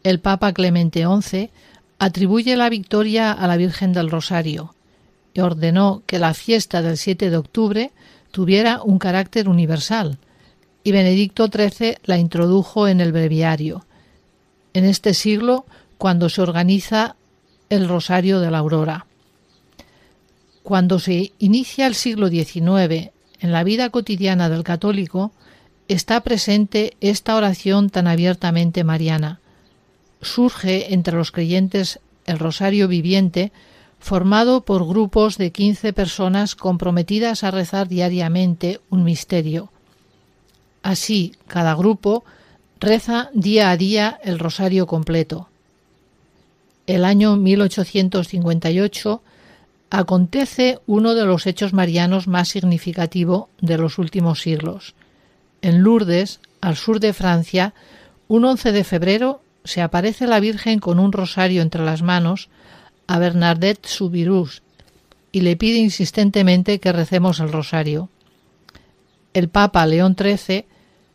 El 0.02 0.20
Papa 0.20 0.54
Clemente 0.54 1.04
XI 1.04 1.50
atribuye 1.98 2.56
la 2.56 2.70
victoria 2.70 3.32
a 3.32 3.46
la 3.46 3.58
Virgen 3.58 3.92
del 3.92 4.10
Rosario 4.10 4.74
y 5.34 5.40
ordenó 5.40 6.02
que 6.06 6.18
la 6.18 6.32
fiesta 6.32 6.80
del 6.80 6.96
7 6.96 7.28
de 7.28 7.36
octubre 7.36 7.90
tuviera 8.30 8.82
un 8.82 8.98
carácter 8.98 9.50
universal, 9.50 10.18
y 10.84 10.92
Benedicto 10.92 11.48
XIII 11.48 11.98
la 12.04 12.18
introdujo 12.18 12.88
en 12.88 13.00
el 13.00 13.12
breviario. 13.12 13.84
en 14.74 14.84
este 14.84 15.12
siglo 15.14 15.66
cuando 15.98 16.28
se 16.28 16.40
organiza 16.40 17.16
el 17.68 17.88
Rosario 17.88 18.40
de 18.40 18.50
la 18.50 18.58
Aurora. 18.58 19.06
Cuando 20.62 20.98
se 20.98 21.32
inicia 21.38 21.86
el 21.86 21.94
siglo 21.94 22.28
XIX 22.28 23.10
en 23.40 23.52
la 23.52 23.64
vida 23.64 23.90
cotidiana 23.90 24.48
del 24.48 24.62
católico, 24.62 25.32
está 25.88 26.20
presente 26.20 26.96
esta 27.00 27.36
oración 27.36 27.90
tan 27.90 28.06
abiertamente 28.06 28.84
mariana. 28.84 29.40
Surge 30.20 30.94
entre 30.94 31.16
los 31.16 31.32
creyentes 31.32 31.98
el 32.26 32.38
Rosario 32.38 32.86
Viviente, 32.86 33.52
formado 33.98 34.62
por 34.62 34.86
grupos 34.86 35.36
de 35.38 35.50
15 35.50 35.92
personas 35.92 36.54
comprometidas 36.54 37.42
a 37.42 37.50
rezar 37.50 37.88
diariamente 37.88 38.80
un 38.90 39.02
misterio. 39.02 39.71
Así, 40.82 41.34
cada 41.46 41.74
grupo 41.74 42.24
reza 42.80 43.30
día 43.32 43.70
a 43.70 43.76
día 43.76 44.18
el 44.24 44.38
rosario 44.38 44.86
completo. 44.86 45.48
El 46.86 47.04
año 47.04 47.36
1858 47.36 49.22
acontece 49.90 50.80
uno 50.86 51.14
de 51.14 51.24
los 51.24 51.46
hechos 51.46 51.72
marianos 51.72 52.26
más 52.26 52.48
significativo 52.48 53.48
de 53.60 53.78
los 53.78 53.98
últimos 53.98 54.40
siglos. 54.40 54.94
En 55.60 55.82
Lourdes, 55.82 56.40
al 56.60 56.76
sur 56.76 56.98
de 56.98 57.12
Francia, 57.12 57.74
un 58.26 58.44
11 58.44 58.72
de 58.72 58.84
febrero 58.84 59.42
se 59.64 59.82
aparece 59.82 60.26
la 60.26 60.40
Virgen 60.40 60.80
con 60.80 60.98
un 60.98 61.12
rosario 61.12 61.62
entre 61.62 61.84
las 61.84 62.02
manos 62.02 62.48
a 63.06 63.18
Bernadette 63.18 63.86
Soubirous 63.86 64.62
y 65.30 65.42
le 65.42 65.56
pide 65.56 65.78
insistentemente 65.78 66.80
que 66.80 66.92
recemos 66.92 67.38
el 67.38 67.52
rosario. 67.52 68.08
El 69.34 69.48
Papa 69.48 69.86
León 69.86 70.16
XIII 70.18 70.66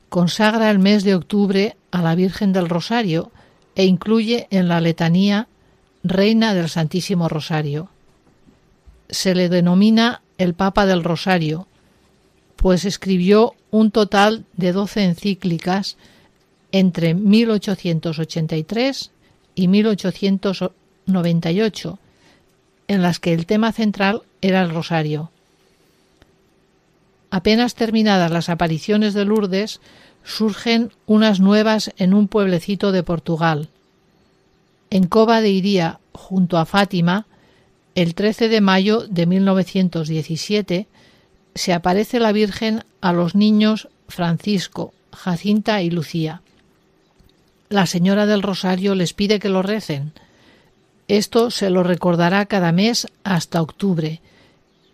consagra 0.10 0.70
el 0.72 0.80
mes 0.80 1.04
de 1.04 1.14
octubre 1.16 1.76
a 1.92 2.02
la 2.02 2.16
Virgen 2.16 2.54
del 2.54 2.70
Rosario 2.70 3.32
e 3.76 3.86
incluye 3.86 4.48
en 4.50 4.68
la 4.68 4.82
letanía 4.82 5.48
Reina 6.04 6.54
del 6.54 6.70
Santísimo 6.70 7.30
Rosario. 7.30 7.90
Se 9.10 9.34
le 9.36 9.50
denomina 9.50 10.22
el 10.38 10.54
Papa 10.54 10.86
del 10.86 11.04
Rosario, 11.04 11.68
pues 12.56 12.86
escribió 12.86 13.56
un 13.72 13.92
total 13.92 14.46
de 14.56 14.72
doce 14.72 15.04
encíclicas 15.04 15.98
entre 16.72 17.14
1883 17.14 19.12
y 19.56 19.68
1898, 19.68 22.00
en 22.88 23.02
las 23.02 23.20
que 23.20 23.34
el 23.34 23.46
tema 23.46 23.72
central 23.72 24.24
era 24.42 24.62
el 24.62 24.70
rosario. 24.70 25.32
Apenas 27.30 27.76
terminadas 27.76 28.32
las 28.32 28.50
apariciones 28.50 29.14
de 29.14 29.26
Lourdes, 29.26 29.82
surgen 30.24 30.92
unas 31.06 31.40
nuevas 31.40 31.92
en 31.98 32.14
un 32.14 32.28
pueblecito 32.28 32.92
de 32.92 33.04
Portugal. 33.04 33.70
En 34.90 35.08
Cova 35.08 35.42
de 35.42 35.50
Iría, 35.50 36.00
junto 36.14 36.58
a 36.58 36.66
Fátima, 36.66 37.26
el 37.96 38.14
13 38.14 38.50
de 38.50 38.62
mayo 38.62 39.08
de 39.08 39.26
1917, 39.26 40.88
se 41.56 41.74
aparece 41.74 42.20
la 42.20 42.32
Virgen 42.32 42.84
a 43.02 43.12
los 43.12 43.36
niños 43.36 43.90
Francisco, 44.08 44.94
Jacinta 45.12 45.82
y 45.82 45.90
Lucía. 45.90 46.42
La 47.70 47.86
Señora 47.86 48.26
del 48.26 48.44
Rosario 48.44 48.96
les 48.96 49.14
pide 49.14 49.40
que 49.40 49.50
lo 49.50 49.62
recen. 49.62 50.14
Esto 51.08 51.52
se 51.52 51.70
lo 51.70 51.84
recordará 51.84 52.46
cada 52.46 52.72
mes 52.72 53.08
hasta 53.24 53.62
octubre, 53.62 54.22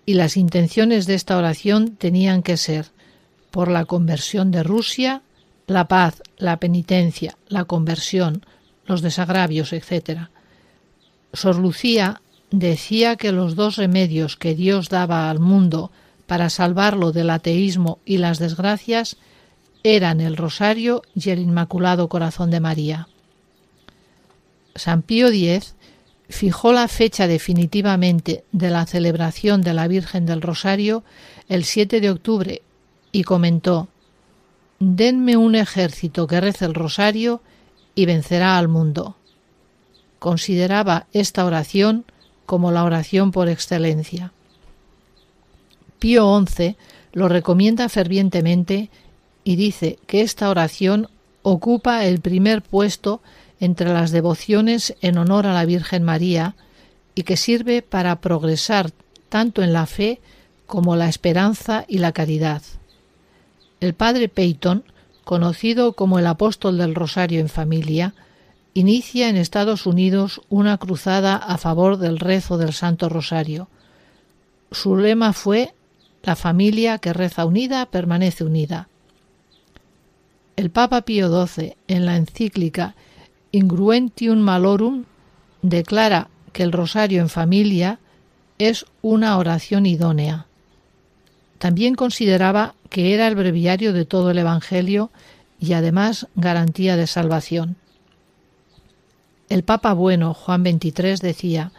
y 0.05 0.15
las 0.15 0.37
intenciones 0.37 1.05
de 1.05 1.15
esta 1.15 1.37
oración 1.37 1.95
tenían 1.95 2.43
que 2.43 2.57
ser 2.57 2.87
por 3.51 3.69
la 3.69 3.85
conversión 3.85 4.51
de 4.51 4.63
Rusia, 4.63 5.21
la 5.67 5.87
paz, 5.87 6.21
la 6.37 6.57
penitencia, 6.57 7.37
la 7.47 7.65
conversión, 7.65 8.45
los 8.85 9.01
desagravios, 9.01 9.71
etc. 9.73 10.29
Sor 11.31 11.57
Lucía 11.57 12.21
decía 12.51 13.15
que 13.15 13.31
los 13.31 13.55
dos 13.55 13.77
remedios 13.77 14.35
que 14.35 14.55
Dios 14.55 14.89
daba 14.89 15.29
al 15.29 15.39
mundo 15.39 15.91
para 16.27 16.49
salvarlo 16.49 17.11
del 17.11 17.29
ateísmo 17.29 17.99
y 18.05 18.17
las 18.17 18.39
desgracias 18.39 19.17
eran 19.83 20.21
el 20.21 20.37
Rosario 20.37 21.01
y 21.13 21.29
el 21.29 21.39
Inmaculado 21.39 22.09
Corazón 22.09 22.51
de 22.51 22.59
María. 22.59 23.07
San 24.75 25.01
Pío 25.01 25.27
X 25.27 25.75
fijó 26.29 26.73
la 26.73 26.87
fecha 26.87 27.27
definitivamente 27.27 28.43
de 28.51 28.69
la 28.69 28.85
celebración 28.85 29.61
de 29.61 29.73
la 29.73 29.87
Virgen 29.87 30.25
del 30.25 30.41
Rosario 30.41 31.03
el 31.49 31.63
7 31.63 32.01
de 32.01 32.09
octubre 32.09 32.61
y 33.11 33.23
comentó 33.23 33.89
Denme 34.79 35.37
un 35.37 35.55
ejército 35.55 36.27
que 36.27 36.41
rece 36.41 36.65
el 36.65 36.73
Rosario 36.73 37.41
y 37.95 38.05
vencerá 38.05 38.57
al 38.57 38.67
mundo. 38.67 39.15
Consideraba 40.19 41.07
esta 41.13 41.45
oración 41.45 42.05
como 42.45 42.71
la 42.71 42.83
oración 42.83 43.31
por 43.31 43.47
excelencia. 43.47 44.33
Pío 45.99 46.43
XI 46.45 46.75
lo 47.13 47.29
recomienda 47.29 47.87
fervientemente 47.87 48.89
y 49.43 49.55
dice 49.55 49.99
que 50.07 50.21
esta 50.21 50.49
oración 50.49 51.07
ocupa 51.43 52.05
el 52.05 52.19
primer 52.19 52.61
puesto 52.61 53.21
entre 53.63 53.93
las 53.93 54.11
devociones 54.11 54.93
en 54.99 55.17
honor 55.17 55.47
a 55.47 55.53
la 55.53 55.63
Virgen 55.63 56.03
María 56.03 56.53
y 57.15 57.23
que 57.23 57.37
sirve 57.37 57.81
para 57.81 58.19
progresar 58.19 58.91
tanto 59.29 59.63
en 59.63 59.71
la 59.71 59.85
fe 59.85 60.19
como 60.67 60.97
la 60.97 61.07
esperanza 61.07 61.85
y 61.87 61.99
la 61.99 62.11
caridad. 62.11 62.61
El 63.79 63.93
padre 63.93 64.27
Peyton, 64.27 64.83
conocido 65.23 65.93
como 65.93 66.19
el 66.19 66.27
apóstol 66.27 66.77
del 66.77 66.93
Rosario 66.93 67.39
en 67.39 67.47
familia, 67.47 68.13
inicia 68.73 69.29
en 69.29 69.37
Estados 69.37 69.85
Unidos 69.85 70.41
una 70.49 70.77
cruzada 70.77 71.37
a 71.37 71.57
favor 71.57 71.95
del 71.95 72.19
rezo 72.19 72.57
del 72.57 72.73
Santo 72.73 73.07
Rosario. 73.07 73.69
Su 74.73 74.97
lema 74.97 75.31
fue 75.31 75.73
La 76.21 76.35
familia 76.35 76.97
que 76.97 77.13
reza 77.13 77.45
unida 77.45 77.85
permanece 77.85 78.43
unida. 78.43 78.89
El 80.57 80.69
Papa 80.69 81.03
Pío 81.03 81.45
XII, 81.45 81.77
en 81.87 82.05
la 82.05 82.17
encíclica 82.17 82.95
Ingruentium 83.53 84.39
Malorum, 84.39 85.05
declara 85.61 86.27
que 86.53 86.63
el 86.63 86.71
rosario 86.71 87.21
en 87.21 87.29
familia 87.29 87.99
es 88.57 88.85
una 89.03 89.37
oración 89.37 89.85
idónea. 89.85 90.47
También 91.59 91.93
consideraba 91.93 92.73
que 92.89 93.13
era 93.13 93.27
el 93.27 93.35
breviario 93.35 93.93
de 93.93 94.05
todo 94.05 94.31
el 94.31 94.39
Evangelio 94.39 95.11
y 95.59 95.73
además 95.73 96.27
garantía 96.35 96.97
de 96.97 97.05
salvación. 97.05 97.75
El 99.49 99.63
Papa 99.63 99.93
Bueno, 99.93 100.33
Juan 100.33 100.63
XXIII, 100.63 101.17
decía, 101.21 101.71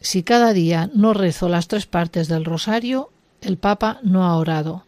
si 0.00 0.22
cada 0.22 0.54
día 0.54 0.90
no 0.94 1.12
rezo 1.12 1.50
las 1.50 1.68
tres 1.68 1.84
partes 1.84 2.26
del 2.26 2.46
rosario, 2.46 3.10
el 3.42 3.58
Papa 3.58 4.00
no 4.02 4.24
ha 4.24 4.34
orado. 4.34 4.86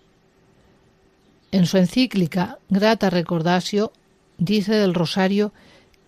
En 1.53 1.67
su 1.67 1.77
encíclica 1.77 2.59
Grata 2.71 3.11
Recordatio 3.11 3.93
dice 4.39 4.75
del 4.75 4.95
rosario 4.95 5.53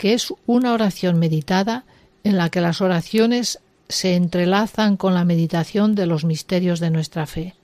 que 0.00 0.14
es 0.14 0.32
una 0.46 0.72
oración 0.72 1.18
meditada 1.18 1.84
en 2.24 2.38
la 2.38 2.48
que 2.48 2.62
las 2.62 2.80
oraciones 2.80 3.58
se 3.90 4.14
entrelazan 4.16 4.96
con 4.96 5.12
la 5.12 5.26
meditación 5.26 5.94
de 5.94 6.06
los 6.06 6.24
misterios 6.24 6.80
de 6.80 6.88
nuestra 6.88 7.26
fe. 7.26 7.54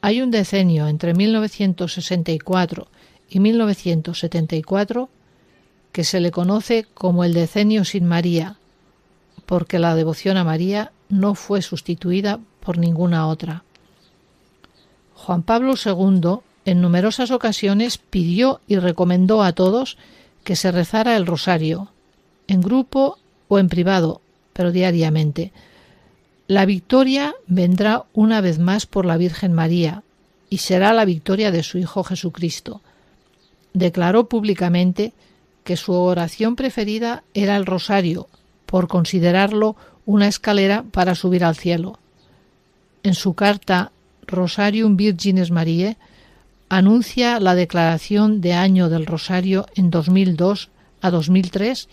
Hay 0.00 0.22
un 0.22 0.30
decenio 0.30 0.88
entre 0.88 1.12
1964 1.12 2.88
y 3.28 3.40
1974 3.40 5.10
que 5.92 6.02
se 6.02 6.20
le 6.20 6.30
conoce 6.30 6.86
como 6.94 7.24
el 7.24 7.34
decenio 7.34 7.84
sin 7.84 8.06
María, 8.06 8.56
porque 9.44 9.78
la 9.78 9.94
devoción 9.94 10.38
a 10.38 10.44
María 10.44 10.92
no 11.10 11.34
fue 11.34 11.60
sustituida 11.60 12.40
por 12.60 12.78
ninguna 12.78 13.26
otra. 13.26 13.64
Juan 15.14 15.42
Pablo 15.42 15.74
II 15.74 16.38
en 16.64 16.80
numerosas 16.80 17.30
ocasiones 17.32 17.98
pidió 17.98 18.62
y 18.66 18.78
recomendó 18.78 19.42
a 19.42 19.52
todos 19.52 19.98
que 20.44 20.56
se 20.56 20.70
rezara 20.70 21.16
el 21.16 21.26
rosario, 21.26 21.90
en 22.46 22.60
grupo 22.60 23.18
o 23.48 23.58
en 23.58 23.68
privado, 23.68 24.20
pero 24.52 24.70
diariamente. 24.70 25.52
La 26.46 26.66
victoria 26.66 27.34
vendrá 27.46 28.04
una 28.12 28.40
vez 28.40 28.58
más 28.58 28.86
por 28.86 29.06
la 29.06 29.16
Virgen 29.16 29.52
María, 29.52 30.02
y 30.50 30.58
será 30.58 30.92
la 30.92 31.04
victoria 31.04 31.50
de 31.50 31.62
su 31.62 31.78
Hijo 31.78 32.04
Jesucristo. 32.04 32.80
Declaró 33.72 34.28
públicamente 34.28 35.12
que 35.64 35.76
su 35.76 35.94
oración 35.94 36.54
preferida 36.54 37.24
era 37.32 37.56
el 37.56 37.66
rosario, 37.66 38.28
por 38.66 38.86
considerarlo 38.86 39.76
una 40.06 40.28
escalera 40.28 40.84
para 40.92 41.14
subir 41.14 41.44
al 41.44 41.56
cielo. 41.56 41.98
En 43.02 43.14
su 43.14 43.34
carta 43.34 43.90
Rosarium 44.26 44.96
Virgines 44.96 45.50
Mariae 45.50 45.96
anuncia 46.68 47.40
la 47.40 47.54
declaración 47.54 48.40
de 48.40 48.54
año 48.54 48.88
del 48.88 49.06
Rosario 49.06 49.66
en 49.74 49.90
2002 49.90 50.70
a 51.00 51.10
2003 51.10 51.88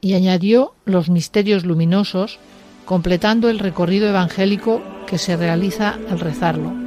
y 0.00 0.14
añadió 0.14 0.74
los 0.84 1.08
misterios 1.08 1.64
luminosos, 1.64 2.38
completando 2.84 3.48
el 3.48 3.58
recorrido 3.58 4.08
evangélico 4.08 4.82
que 5.06 5.18
se 5.18 5.36
realiza 5.36 5.98
al 6.10 6.18
rezarlo. 6.18 6.81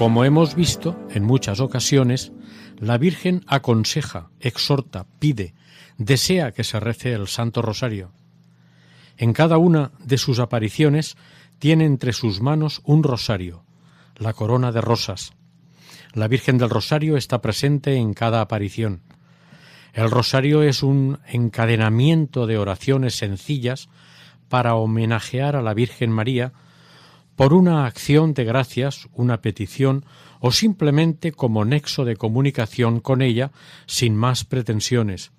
Como 0.00 0.24
hemos 0.24 0.54
visto 0.54 0.98
en 1.10 1.24
muchas 1.24 1.60
ocasiones, 1.60 2.32
la 2.78 2.96
Virgen 2.96 3.44
aconseja, 3.46 4.30
exhorta, 4.40 5.04
pide, 5.18 5.52
desea 5.98 6.52
que 6.52 6.64
se 6.64 6.80
rece 6.80 7.12
el 7.12 7.28
Santo 7.28 7.60
Rosario. 7.60 8.10
En 9.18 9.34
cada 9.34 9.58
una 9.58 9.92
de 10.02 10.16
sus 10.16 10.38
apariciones 10.38 11.18
tiene 11.58 11.84
entre 11.84 12.14
sus 12.14 12.40
manos 12.40 12.80
un 12.84 13.02
rosario, 13.02 13.62
la 14.16 14.32
corona 14.32 14.72
de 14.72 14.80
rosas. 14.80 15.34
La 16.14 16.28
Virgen 16.28 16.56
del 16.56 16.70
Rosario 16.70 17.18
está 17.18 17.42
presente 17.42 17.96
en 17.96 18.14
cada 18.14 18.40
aparición. 18.40 19.02
El 19.92 20.10
rosario 20.10 20.62
es 20.62 20.82
un 20.82 21.18
encadenamiento 21.28 22.46
de 22.46 22.56
oraciones 22.56 23.16
sencillas 23.16 23.90
para 24.48 24.76
homenajear 24.76 25.56
a 25.56 25.62
la 25.62 25.74
Virgen 25.74 26.10
María 26.10 26.54
por 27.40 27.54
una 27.54 27.86
acción 27.86 28.34
de 28.34 28.44
gracias, 28.44 29.08
una 29.14 29.40
petición 29.40 30.04
o 30.40 30.52
simplemente 30.52 31.32
como 31.32 31.64
nexo 31.64 32.04
de 32.04 32.14
comunicación 32.14 33.00
con 33.00 33.22
ella 33.22 33.50
sin 33.86 34.14
más 34.14 34.44
pretensiones. 34.44 35.32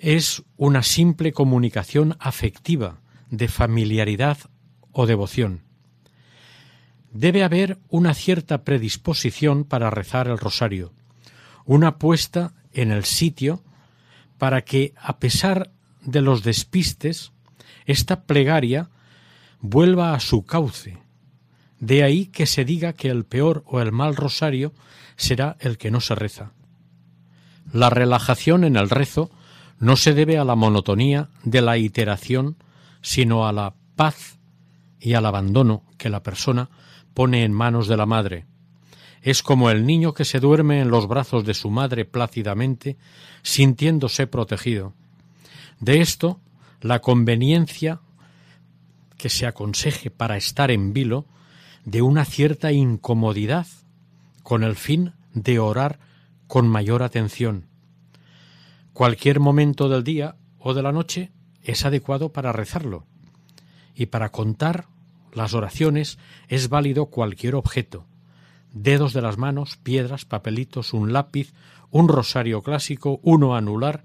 Es 0.00 0.42
una 0.56 0.82
simple 0.82 1.30
comunicación 1.30 2.16
afectiva, 2.18 2.98
de 3.30 3.46
familiaridad 3.46 4.36
o 4.90 5.06
devoción. 5.06 5.60
Debe 7.12 7.44
haber 7.44 7.78
una 7.88 8.12
cierta 8.12 8.64
predisposición 8.64 9.62
para 9.62 9.90
rezar 9.90 10.26
el 10.26 10.38
rosario, 10.38 10.92
una 11.66 11.98
puesta 11.98 12.52
en 12.72 12.90
el 12.90 13.04
sitio 13.04 13.62
para 14.38 14.62
que, 14.62 14.92
a 15.00 15.20
pesar 15.20 15.70
de 16.00 16.20
los 16.20 16.42
despistes, 16.42 17.30
esta 17.86 18.24
plegaria 18.24 18.90
vuelva 19.64 20.12
a 20.12 20.20
su 20.20 20.44
cauce. 20.44 20.98
De 21.80 22.04
ahí 22.04 22.26
que 22.26 22.44
se 22.44 22.66
diga 22.66 22.92
que 22.92 23.08
el 23.08 23.24
peor 23.24 23.64
o 23.66 23.80
el 23.80 23.92
mal 23.92 24.14
rosario 24.14 24.74
será 25.16 25.56
el 25.58 25.78
que 25.78 25.90
no 25.90 26.02
se 26.02 26.14
reza. 26.14 26.52
La 27.72 27.88
relajación 27.88 28.64
en 28.64 28.76
el 28.76 28.90
rezo 28.90 29.30
no 29.78 29.96
se 29.96 30.12
debe 30.12 30.36
a 30.36 30.44
la 30.44 30.54
monotonía 30.54 31.30
de 31.44 31.62
la 31.62 31.78
iteración, 31.78 32.56
sino 33.00 33.48
a 33.48 33.52
la 33.54 33.72
paz 33.96 34.38
y 35.00 35.14
al 35.14 35.24
abandono 35.24 35.82
que 35.96 36.10
la 36.10 36.22
persona 36.22 36.68
pone 37.14 37.42
en 37.42 37.52
manos 37.54 37.88
de 37.88 37.96
la 37.96 38.04
madre. 38.04 38.44
Es 39.22 39.42
como 39.42 39.70
el 39.70 39.86
niño 39.86 40.12
que 40.12 40.26
se 40.26 40.40
duerme 40.40 40.82
en 40.82 40.90
los 40.90 41.08
brazos 41.08 41.46
de 41.46 41.54
su 41.54 41.70
madre 41.70 42.04
plácidamente, 42.04 42.98
sintiéndose 43.42 44.26
protegido. 44.26 44.92
De 45.80 46.02
esto, 46.02 46.38
la 46.82 47.00
conveniencia 47.00 48.00
que 49.24 49.30
se 49.30 49.46
aconseje 49.46 50.10
para 50.10 50.36
estar 50.36 50.70
en 50.70 50.92
vilo 50.92 51.24
de 51.86 52.02
una 52.02 52.26
cierta 52.26 52.72
incomodidad 52.72 53.66
con 54.42 54.62
el 54.62 54.76
fin 54.76 55.14
de 55.32 55.58
orar 55.58 55.98
con 56.46 56.68
mayor 56.68 57.02
atención. 57.02 57.64
Cualquier 58.92 59.40
momento 59.40 59.88
del 59.88 60.04
día 60.04 60.36
o 60.58 60.74
de 60.74 60.82
la 60.82 60.92
noche 60.92 61.32
es 61.62 61.86
adecuado 61.86 62.34
para 62.34 62.52
rezarlo 62.52 63.06
y 63.94 64.04
para 64.04 64.28
contar 64.28 64.88
las 65.32 65.54
oraciones 65.54 66.18
es 66.48 66.68
válido 66.68 67.06
cualquier 67.06 67.54
objeto 67.54 68.04
dedos 68.74 69.14
de 69.14 69.22
las 69.22 69.38
manos, 69.38 69.78
piedras, 69.78 70.26
papelitos, 70.26 70.92
un 70.92 71.14
lápiz, 71.14 71.54
un 71.90 72.08
rosario 72.08 72.60
clásico, 72.62 73.20
uno 73.22 73.56
anular, 73.56 74.04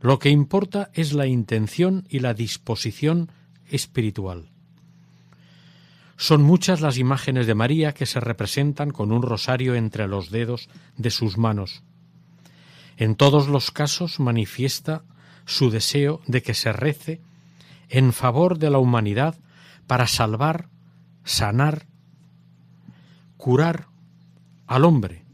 lo 0.00 0.20
que 0.20 0.30
importa 0.30 0.90
es 0.94 1.12
la 1.12 1.26
intención 1.26 2.06
y 2.08 2.20
la 2.20 2.34
disposición 2.34 3.32
espiritual. 3.68 4.49
Son 6.20 6.42
muchas 6.42 6.82
las 6.82 6.98
imágenes 6.98 7.46
de 7.46 7.54
María 7.54 7.94
que 7.94 8.04
se 8.04 8.20
representan 8.20 8.90
con 8.90 9.10
un 9.10 9.22
rosario 9.22 9.74
entre 9.74 10.06
los 10.06 10.30
dedos 10.30 10.68
de 10.98 11.10
sus 11.10 11.38
manos. 11.38 11.82
En 12.98 13.14
todos 13.14 13.48
los 13.48 13.70
casos 13.70 14.20
manifiesta 14.20 15.02
su 15.46 15.70
deseo 15.70 16.20
de 16.26 16.42
que 16.42 16.52
se 16.52 16.74
rece 16.74 17.22
en 17.88 18.12
favor 18.12 18.58
de 18.58 18.68
la 18.68 18.76
humanidad 18.76 19.34
para 19.86 20.06
salvar, 20.06 20.68
sanar, 21.24 21.86
curar 23.38 23.86
al 24.66 24.84
hombre, 24.84 25.24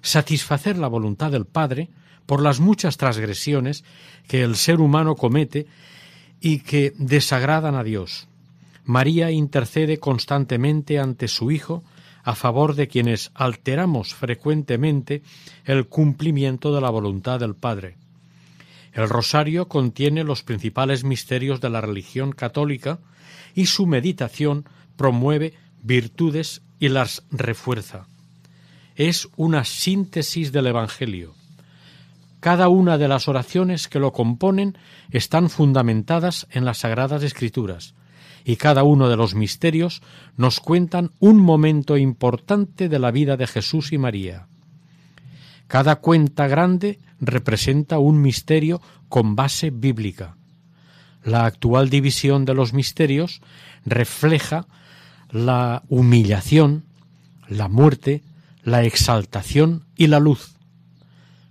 satisfacer 0.00 0.76
la 0.76 0.88
voluntad 0.88 1.30
del 1.30 1.46
Padre 1.46 1.88
por 2.26 2.42
las 2.42 2.58
muchas 2.58 2.96
transgresiones 2.96 3.84
que 4.26 4.42
el 4.42 4.56
ser 4.56 4.80
humano 4.80 5.14
comete 5.14 5.68
y 6.40 6.58
que 6.58 6.94
desagradan 6.98 7.76
a 7.76 7.84
Dios. 7.84 8.26
María 8.84 9.30
intercede 9.30 9.98
constantemente 9.98 10.98
ante 10.98 11.28
su 11.28 11.50
Hijo 11.50 11.84
a 12.24 12.34
favor 12.34 12.74
de 12.74 12.88
quienes 12.88 13.30
alteramos 13.34 14.14
frecuentemente 14.14 15.22
el 15.64 15.86
cumplimiento 15.86 16.74
de 16.74 16.80
la 16.80 16.90
voluntad 16.90 17.40
del 17.40 17.54
Padre. 17.54 17.96
El 18.92 19.08
rosario 19.08 19.68
contiene 19.68 20.22
los 20.22 20.42
principales 20.42 21.02
misterios 21.02 21.60
de 21.60 21.70
la 21.70 21.80
religión 21.80 22.32
católica 22.32 22.98
y 23.54 23.66
su 23.66 23.86
meditación 23.86 24.66
promueve 24.96 25.54
virtudes 25.82 26.62
y 26.78 26.88
las 26.88 27.22
refuerza. 27.30 28.06
Es 28.94 29.28
una 29.36 29.64
síntesis 29.64 30.52
del 30.52 30.66
Evangelio. 30.66 31.34
Cada 32.40 32.68
una 32.68 32.98
de 32.98 33.08
las 33.08 33.28
oraciones 33.28 33.88
que 33.88 33.98
lo 33.98 34.12
componen 34.12 34.76
están 35.10 35.48
fundamentadas 35.48 36.46
en 36.50 36.64
las 36.64 36.78
Sagradas 36.78 37.22
Escrituras, 37.22 37.94
y 38.44 38.56
cada 38.56 38.82
uno 38.82 39.08
de 39.08 39.16
los 39.16 39.34
misterios 39.34 40.02
nos 40.36 40.60
cuentan 40.60 41.10
un 41.18 41.38
momento 41.38 41.96
importante 41.96 42.88
de 42.88 42.98
la 42.98 43.10
vida 43.10 43.36
de 43.36 43.46
Jesús 43.46 43.92
y 43.92 43.98
María. 43.98 44.46
Cada 45.68 45.96
cuenta 45.96 46.48
grande 46.48 46.98
representa 47.20 47.98
un 47.98 48.20
misterio 48.20 48.82
con 49.08 49.36
base 49.36 49.70
bíblica. 49.70 50.36
La 51.24 51.46
actual 51.46 51.88
división 51.88 52.44
de 52.44 52.54
los 52.54 52.72
misterios 52.72 53.40
refleja 53.84 54.66
la 55.30 55.82
humillación, 55.88 56.84
la 57.48 57.68
muerte, 57.68 58.22
la 58.64 58.84
exaltación 58.84 59.84
y 59.96 60.08
la 60.08 60.20
luz. 60.20 60.54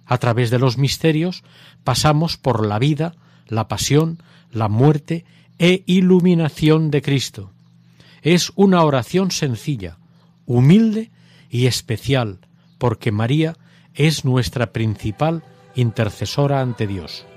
A 0.06 0.18
través 0.18 0.50
de 0.50 0.60
los 0.60 0.78
misterios 0.78 1.44
pasamos 1.84 2.38
por 2.38 2.66
la 2.66 2.80
vida, 2.80 3.16
la 3.48 3.68
pasión, 3.68 4.22
la 4.52 4.68
muerte 4.68 5.26
e 5.62 5.84
iluminación 5.86 6.90
de 6.90 7.04
Cristo. 7.04 7.52
Es 8.24 8.52
una 8.56 8.84
oración 8.84 9.30
sencilla, 9.30 10.00
humilde 10.48 11.12
y 11.52 11.68
especial, 11.68 12.40
porque 12.80 13.12
María 13.12 13.56
es 13.94 14.26
nuestra 14.26 14.74
principal 14.74 15.44
intercesora 15.76 16.62
ante 16.62 16.88
Dios. 16.88 17.28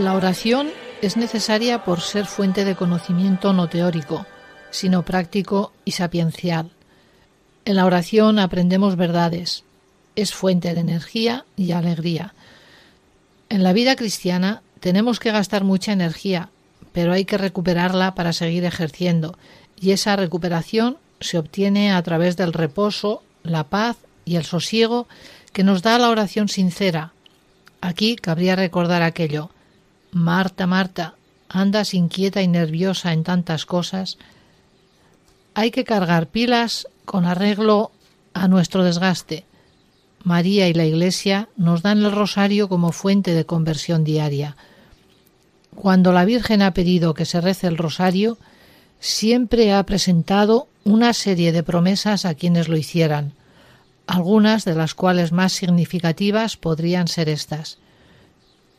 La 0.00 0.14
oración 0.14 0.70
es 1.02 1.18
necesaria 1.18 1.84
por 1.84 2.00
ser 2.00 2.24
fuente 2.24 2.64
de 2.64 2.74
conocimiento 2.74 3.52
no 3.52 3.68
teórico, 3.68 4.24
sino 4.70 5.04
práctico 5.04 5.74
y 5.84 5.90
sapiencial. 5.90 6.70
En 7.66 7.76
la 7.76 7.84
oración 7.84 8.38
aprendemos 8.38 8.96
verdades, 8.96 9.62
es 10.16 10.32
fuente 10.32 10.72
de 10.72 10.80
energía 10.80 11.44
y 11.54 11.72
alegría. 11.72 12.32
En 13.50 13.62
la 13.62 13.74
vida 13.74 13.94
cristiana 13.94 14.62
tenemos 14.80 15.20
que 15.20 15.32
gastar 15.32 15.64
mucha 15.64 15.92
energía, 15.92 16.48
pero 16.92 17.12
hay 17.12 17.26
que 17.26 17.36
recuperarla 17.36 18.14
para 18.14 18.32
seguir 18.32 18.64
ejerciendo, 18.64 19.36
y 19.78 19.90
esa 19.90 20.16
recuperación 20.16 20.96
se 21.20 21.36
obtiene 21.36 21.92
a 21.92 22.02
través 22.02 22.38
del 22.38 22.54
reposo, 22.54 23.22
la 23.42 23.64
paz 23.64 23.98
y 24.24 24.36
el 24.36 24.46
sosiego 24.46 25.08
que 25.52 25.62
nos 25.62 25.82
da 25.82 25.98
la 25.98 26.08
oración 26.08 26.48
sincera. 26.48 27.12
Aquí 27.82 28.16
cabría 28.16 28.56
recordar 28.56 29.02
aquello. 29.02 29.50
Marta, 30.12 30.66
Marta, 30.66 31.14
andas 31.48 31.94
inquieta 31.94 32.42
y 32.42 32.48
nerviosa 32.48 33.12
en 33.12 33.24
tantas 33.24 33.66
cosas. 33.66 34.18
Hay 35.54 35.70
que 35.70 35.84
cargar 35.84 36.26
pilas 36.28 36.88
con 37.04 37.24
arreglo 37.24 37.92
a 38.34 38.48
nuestro 38.48 38.84
desgaste. 38.84 39.44
María 40.22 40.68
y 40.68 40.74
la 40.74 40.84
Iglesia 40.84 41.48
nos 41.56 41.82
dan 41.82 41.98
el 42.04 42.12
rosario 42.12 42.68
como 42.68 42.92
fuente 42.92 43.34
de 43.34 43.46
conversión 43.46 44.04
diaria. 44.04 44.56
Cuando 45.74 46.12
la 46.12 46.24
Virgen 46.24 46.62
ha 46.62 46.74
pedido 46.74 47.14
que 47.14 47.24
se 47.24 47.40
rece 47.40 47.66
el 47.66 47.78
rosario, 47.78 48.36
siempre 48.98 49.72
ha 49.72 49.82
presentado 49.84 50.68
una 50.84 51.12
serie 51.14 51.52
de 51.52 51.62
promesas 51.62 52.24
a 52.24 52.34
quienes 52.34 52.68
lo 52.68 52.76
hicieran, 52.76 53.32
algunas 54.06 54.64
de 54.64 54.74
las 54.74 54.94
cuales 54.94 55.32
más 55.32 55.52
significativas 55.52 56.56
podrían 56.56 57.08
ser 57.08 57.28
estas. 57.28 57.78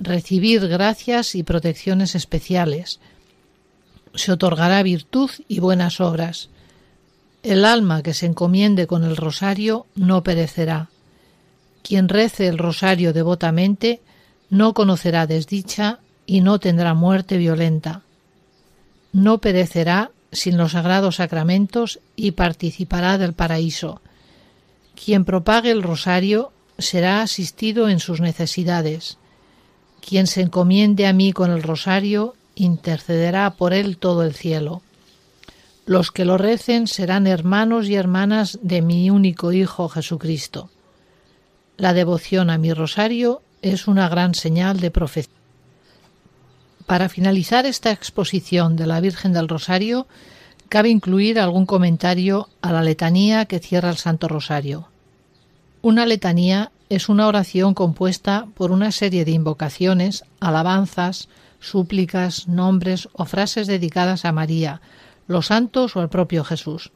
Recibir 0.04 0.68
gracias 0.68 1.36
y 1.36 1.44
protecciones 1.44 2.16
especiales. 2.16 3.00
Se 4.16 4.32
otorgará 4.32 4.82
virtud 4.82 5.30
y 5.48 5.60
buenas 5.60 6.02
obras. 6.02 6.50
El 7.44 7.66
alma 7.66 8.02
que 8.02 8.16
se 8.16 8.26
encomiende 8.26 8.88
con 8.88 9.04
el 9.04 9.16
rosario 9.16 9.86
no 9.94 10.24
perecerá. 10.24 10.90
Quien 11.84 12.10
rece 12.10 12.48
el 12.48 12.58
rosario 12.58 13.14
devotamente 13.14 14.02
no 14.50 14.74
conocerá 14.74 15.28
desdicha 15.28 16.00
y 16.26 16.42
no 16.42 16.60
tendrá 16.60 16.96
muerte 16.96 17.38
violenta. 17.38 18.02
No 19.14 19.38
perecerá 19.38 20.10
sin 20.32 20.58
los 20.58 20.72
sagrados 20.72 21.18
sacramentos 21.18 22.00
y 22.16 22.32
participará 22.32 23.20
del 23.20 23.34
paraíso. 23.34 24.02
Quien 24.96 25.26
propague 25.26 25.70
el 25.70 25.84
rosario 25.84 26.54
será 26.80 27.22
asistido 27.22 27.88
en 27.88 28.00
sus 28.00 28.20
necesidades. 28.20 29.20
Quien 30.02 30.28
se 30.28 30.42
encomiende 30.42 31.08
a 31.08 31.14
mí 31.14 31.32
con 31.32 31.52
el 31.52 31.64
rosario 31.64 32.36
intercederá 32.56 33.52
por 33.52 33.74
él 33.74 33.98
todo 33.98 34.24
el 34.24 34.34
cielo. 34.34 34.82
Los 35.86 36.12
que 36.12 36.26
lo 36.26 36.38
recen 36.38 36.88
serán 36.88 37.28
hermanos 37.28 37.88
y 37.88 37.96
hermanas 37.96 38.60
de 38.62 38.82
mi 38.82 39.10
único 39.10 39.52
Hijo 39.52 39.90
Jesucristo. 39.90 40.70
La 41.78 41.94
devoción 41.94 42.50
a 42.50 42.58
mi 42.58 42.74
rosario 42.74 43.42
es 43.62 43.88
una 43.88 44.10
gran 44.10 44.36
señal 44.36 44.80
de 44.80 44.92
profecía. 44.92 45.34
Para 46.86 47.10
finalizar 47.10 47.66
esta 47.66 47.92
exposición 47.92 48.76
de 48.76 48.86
la 48.86 49.00
Virgen 49.00 49.34
del 49.34 49.48
Rosario, 49.48 50.08
cabe 50.68 50.90
incluir 50.90 51.40
algún 51.40 51.66
comentario 51.66 52.50
a 52.62 52.72
la 52.72 52.82
letanía 52.82 53.46
que 53.46 53.60
cierra 53.60 53.90
el 53.90 53.98
Santo 53.98 54.28
Rosario. 54.28 54.88
Una 55.82 56.06
letanía 56.06 56.72
es 56.92 57.08
una 57.08 57.28
oración 57.28 57.74
compuesta 57.74 58.48
por 58.54 58.70
una 58.70 58.92
serie 58.92 59.24
de 59.24 59.32
invocaciones, 59.32 60.26
alabanzas, 60.42 61.30
súplicas, 61.62 62.50
nombres 62.50 63.08
o 63.14 63.24
frases 63.24 63.66
dedicadas 63.66 64.26
a 64.26 64.34
María, 64.34 64.82
los 65.26 65.46
santos 65.46 65.96
o 65.96 66.02
al 66.02 66.10
propio 66.10 66.44
Jesús. 66.44 66.92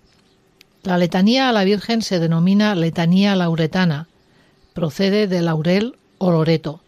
La 0.83 0.97
letanía 0.97 1.47
a 1.47 1.53
la 1.53 1.63
Virgen 1.63 2.01
se 2.01 2.19
denomina 2.19 2.75
letanía 2.75 3.37
lauretana, 3.37 4.09
procede 4.73 5.27
de 5.27 5.41
laurel 5.41 5.95
o 6.17 6.29
loreto. 6.29 6.81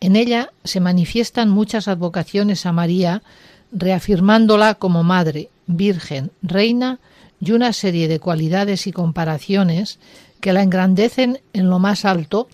En 0.00 0.16
ella 0.16 0.50
se 0.64 0.80
manifiestan 0.80 1.50
muchas 1.50 1.86
advocaciones 1.86 2.66
a 2.66 2.72
María, 2.72 3.22
reafirmándola 3.70 4.74
como 4.74 5.04
madre, 5.04 5.50
virgen, 5.68 6.32
reina 6.42 6.98
y 7.38 7.52
una 7.52 7.72
serie 7.72 8.08
de 8.08 8.18
cualidades 8.18 8.88
y 8.88 8.92
comparaciones 8.92 10.00
que 10.44 10.52
la 10.52 10.62
engrandecen 10.62 11.40
en 11.54 11.70
lo 11.70 11.78
más 11.78 12.04
alto 12.04 12.48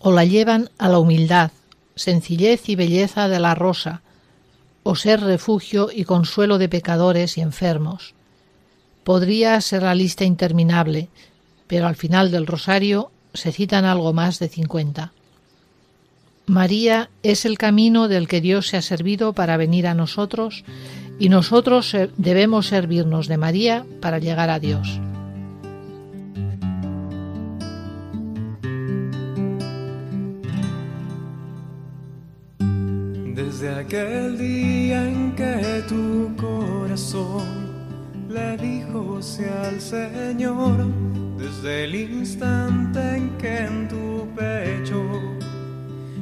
o 0.00 0.10
la 0.10 0.24
llevan 0.24 0.68
a 0.78 0.88
la 0.88 0.98
humildad, 0.98 1.52
sencillez 1.94 2.68
y 2.68 2.74
belleza 2.74 3.28
de 3.28 3.38
la 3.38 3.54
rosa, 3.54 4.02
o 4.82 4.96
ser 4.96 5.20
refugio 5.20 5.90
y 5.94 6.02
consuelo 6.02 6.58
de 6.58 6.68
pecadores 6.68 7.38
y 7.38 7.40
enfermos. 7.40 8.14
Podría 9.04 9.60
ser 9.60 9.84
la 9.84 9.94
lista 9.94 10.24
interminable, 10.24 11.08
pero 11.68 11.86
al 11.86 11.94
final 11.94 12.32
del 12.32 12.48
rosario 12.48 13.12
se 13.32 13.52
citan 13.52 13.84
algo 13.84 14.12
más 14.12 14.40
de 14.40 14.48
cincuenta. 14.48 15.12
María 16.46 17.10
es 17.22 17.44
el 17.44 17.58
camino 17.58 18.08
del 18.08 18.26
que 18.26 18.40
Dios 18.40 18.66
se 18.66 18.76
ha 18.76 18.82
servido 18.82 19.34
para 19.34 19.56
venir 19.56 19.86
a 19.86 19.94
nosotros 19.94 20.64
y 21.20 21.28
nosotros 21.28 21.96
debemos 22.16 22.66
servirnos 22.66 23.28
de 23.28 23.36
María 23.36 23.86
para 24.00 24.18
llegar 24.18 24.50
a 24.50 24.58
Dios. 24.58 24.98
Desde 33.38 33.72
aquel 33.72 34.36
día 34.36 35.08
en 35.08 35.32
que 35.36 35.84
tu 35.88 36.34
corazón 36.34 37.46
le 38.28 38.56
dijo 38.56 39.20
al 39.64 39.80
Señor, 39.80 40.84
desde 41.38 41.84
el 41.84 41.94
instante 41.94 42.98
en 42.98 43.30
que 43.38 43.58
en 43.58 43.86
tu 43.86 44.26
pecho 44.34 45.04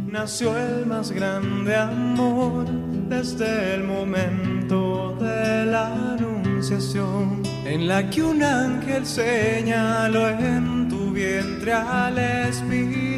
nació 0.06 0.58
el 0.58 0.84
más 0.84 1.10
grande 1.10 1.74
amor, 1.74 2.66
desde 3.08 3.76
el 3.76 3.84
momento 3.84 5.16
de 5.18 5.64
la 5.64 5.86
anunciación, 6.18 7.42
en 7.64 7.88
la 7.88 8.10
que 8.10 8.22
un 8.22 8.42
ángel 8.42 9.06
señaló 9.06 10.28
en 10.28 10.86
tu 10.90 11.12
vientre 11.12 11.72
al 11.72 12.18
Espíritu 12.18 13.15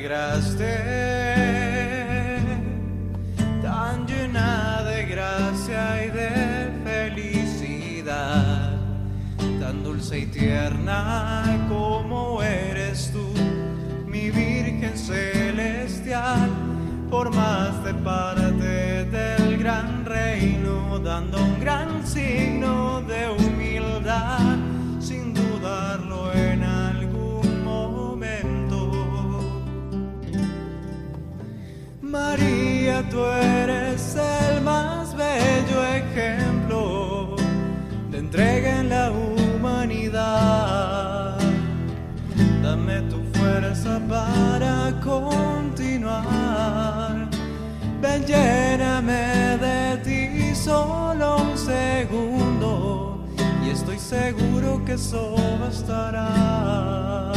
alegraste 0.00 0.76
tan 3.62 4.06
llena 4.06 4.82
de 4.84 5.04
gracia 5.04 6.06
y 6.06 6.10
de 6.10 6.70
felicidad, 6.84 8.78
tan 9.60 9.84
dulce 9.84 10.20
y 10.20 10.26
tierna 10.26 11.66
como 11.68 12.42
eres 12.42 13.10
tú, 13.12 13.28
mi 14.06 14.30
Virgen 14.30 14.96
celestial, 14.96 16.48
formaste 17.10 17.92
parte 17.94 19.04
del 19.04 19.58
gran 19.58 20.06
reino, 20.06 20.98
dando 20.98 21.36
un 21.44 21.60
gran 21.60 22.06
signo 22.06 22.89
María, 32.40 33.04
tú 33.10 33.24
eres 33.24 34.16
el 34.16 34.62
más 34.62 35.14
bello 35.14 35.84
ejemplo 35.84 37.36
de 38.10 38.18
entrega 38.18 38.80
en 38.80 38.88
la 38.88 39.10
humanidad. 39.10 40.18
Dame 42.62 43.02
tu 43.02 43.18
fuerza 43.38 44.00
para 44.08 44.98
continuar. 45.04 46.20
Ven, 48.00 48.24
lléname 48.24 49.58
de 49.58 49.98
ti 50.02 50.54
solo 50.54 51.36
un 51.42 51.58
segundo 51.58 53.18
y 53.64 53.70
estoy 53.70 53.98
seguro 53.98 54.82
que 54.86 54.94
eso 54.94 55.36
bastará 55.60 57.32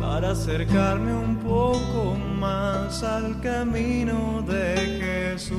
para 0.00 0.30
acercarme 0.30 1.12
un 1.12 1.36
poco 1.36 2.16
más 2.16 2.25
al 2.42 3.40
camino 3.40 4.42
de 4.42 5.32
Jesús. 5.32 5.56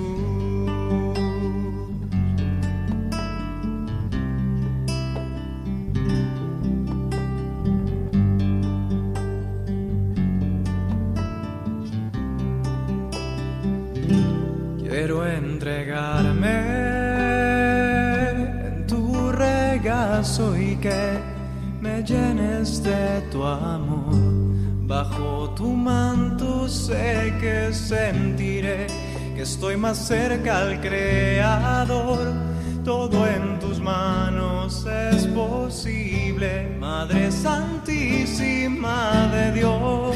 Quiero 14.77 15.25
entregarme 15.25 16.47
en 18.29 18.87
tu 18.87 19.31
regazo 19.31 20.55
y 20.55 20.75
que 20.75 21.19
me 21.81 22.03
llenes 22.03 22.83
de 22.83 23.21
tu 23.31 23.43
amor. 23.43 24.56
Bajo 24.87 25.49
tu 25.49 25.73
manto 25.73 26.69
sé 26.69 27.33
que 27.41 27.73
sentiré 27.73 28.87
que 29.35 29.41
estoy 29.41 29.75
más 29.75 29.97
cerca 29.97 30.59
al 30.59 30.79
Creador. 30.79 32.33
Todo 32.85 33.27
en 33.27 33.59
tus 33.59 33.81
manos 33.81 34.85
es 34.85 35.27
posible, 35.27 36.73
Madre 36.79 37.29
Santísima 37.33 39.27
de 39.33 39.51
Dios, 39.51 40.15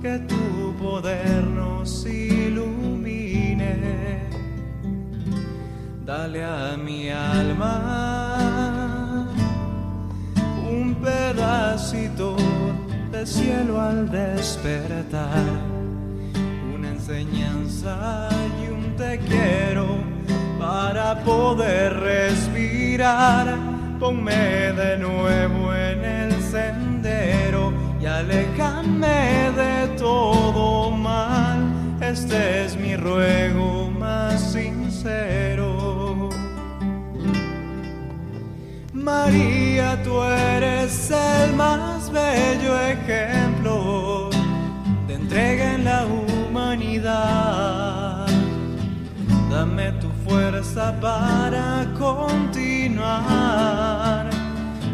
que 0.00 0.20
tu 0.20 0.72
poder 0.80 1.42
nos 1.42 2.06
ilumine. 2.06 3.74
Dale 6.04 6.44
a 6.44 6.76
mi 6.76 7.10
alma 7.10 7.66
un 10.70 10.94
pedacito 10.94 12.36
de 13.16 13.26
cielo 13.26 13.80
al 13.80 14.10
despertar, 14.10 15.44
una 16.74 16.88
enseñanza 16.88 18.28
y 18.62 18.68
un 18.68 18.94
te 18.96 19.18
quiero 19.20 19.86
para 20.58 21.18
poder 21.24 21.94
respirar. 21.94 23.56
Ponme 23.98 24.72
de 24.82 24.98
nuevo 24.98 25.74
en 25.74 26.04
el 26.04 26.42
sendero 26.42 27.72
y 28.02 28.04
aléjame 28.04 29.50
de 29.62 29.88
todo 29.96 30.90
mal. 30.90 31.58
Este 32.02 32.66
es 32.66 32.76
mi 32.76 32.96
ruego 32.96 33.90
más 33.98 34.52
sincero. 34.52 36.28
María, 38.92 40.02
tú 40.02 40.22
eres 40.22 41.10
el 41.10 41.54
bello 42.10 42.78
ejemplo 42.80 44.30
de 45.06 45.14
entrega 45.14 45.74
en 45.74 45.84
la 45.84 46.04
humanidad. 46.06 47.46
Dame 49.50 49.92
tu 49.92 50.08
fuerza 50.26 50.94
para 51.00 51.86
continuar. 51.98 53.10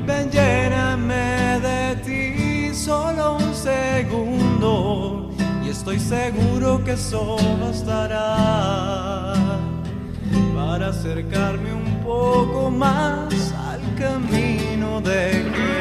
Ven, 0.06 0.30
lléname 0.30 1.60
de 1.60 1.96
ti 2.04 2.74
solo 2.74 3.36
un 3.36 3.54
segundo 3.54 5.30
y 5.64 5.68
estoy 5.70 5.98
seguro 5.98 6.82
que 6.84 6.92
eso 6.92 7.36
bastará 7.60 9.34
para 10.54 10.88
acercarme 10.88 11.72
un 11.72 12.00
poco 12.04 12.70
más 12.70 13.52
al 13.68 13.80
camino 13.96 15.00
de 15.00 15.50
Jesús. 15.54 15.71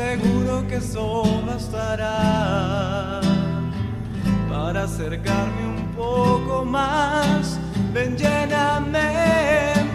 Seguro 0.00 0.52
que 0.68 0.76
eso 0.76 1.06
bastará 1.46 3.20
para 4.50 4.84
acercarme 4.84 5.62
un 5.76 5.82
poco 5.94 6.64
más. 6.64 7.58
Ven, 7.92 8.16
lléname, 8.16 9.08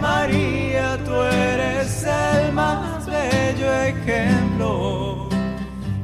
María, 0.00 0.86
tú 1.04 1.14
eres 1.22 2.04
el 2.04 2.52
más 2.52 3.06
bello 3.06 3.68
ejemplo 3.92 5.28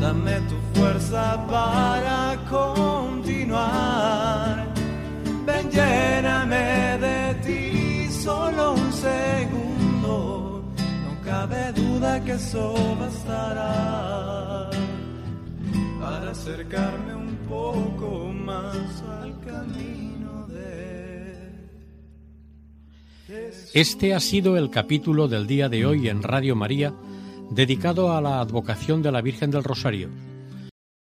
Dame 0.00 0.36
tu 0.50 0.56
fuerza 0.74 1.24
para 1.56 2.16
continuar. 2.56 3.74
Ven, 5.46 5.64
lléname 5.70 6.91
que 12.20 12.32
eso 12.32 12.74
bastará 12.98 14.68
para 15.98 16.30
acercarme 16.30 17.14
un 17.14 17.36
poco 17.48 18.32
más 18.32 19.02
al 19.02 19.40
camino 19.40 20.46
de 20.48 21.54
Jesús. 23.26 23.70
Este 23.72 24.14
ha 24.14 24.20
sido 24.20 24.58
el 24.58 24.68
capítulo 24.70 25.26
del 25.26 25.46
día 25.46 25.70
de 25.70 25.86
hoy 25.86 26.08
en 26.08 26.22
Radio 26.22 26.54
María 26.54 26.92
dedicado 27.50 28.14
a 28.14 28.20
la 28.20 28.40
advocación 28.40 29.02
de 29.02 29.12
la 29.12 29.22
Virgen 29.22 29.50
del 29.50 29.64
Rosario. 29.64 30.10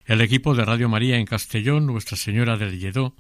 El 0.05 0.21
equipo 0.21 0.55
de 0.55 0.65
Radio 0.65 0.89
María 0.89 1.17
en 1.17 1.25
Castellón, 1.25 1.85
Nuestra 1.85 2.17
Señora 2.17 2.57
del 2.57 2.79
Lledó, 2.79 3.15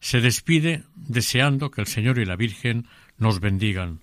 se 0.00 0.20
despide 0.20 0.84
deseando 0.94 1.70
que 1.70 1.80
el 1.80 1.88
Señor 1.88 2.18
y 2.18 2.24
la 2.24 2.36
Virgen 2.36 2.86
nos 3.16 3.40
bendigan. 3.40 4.02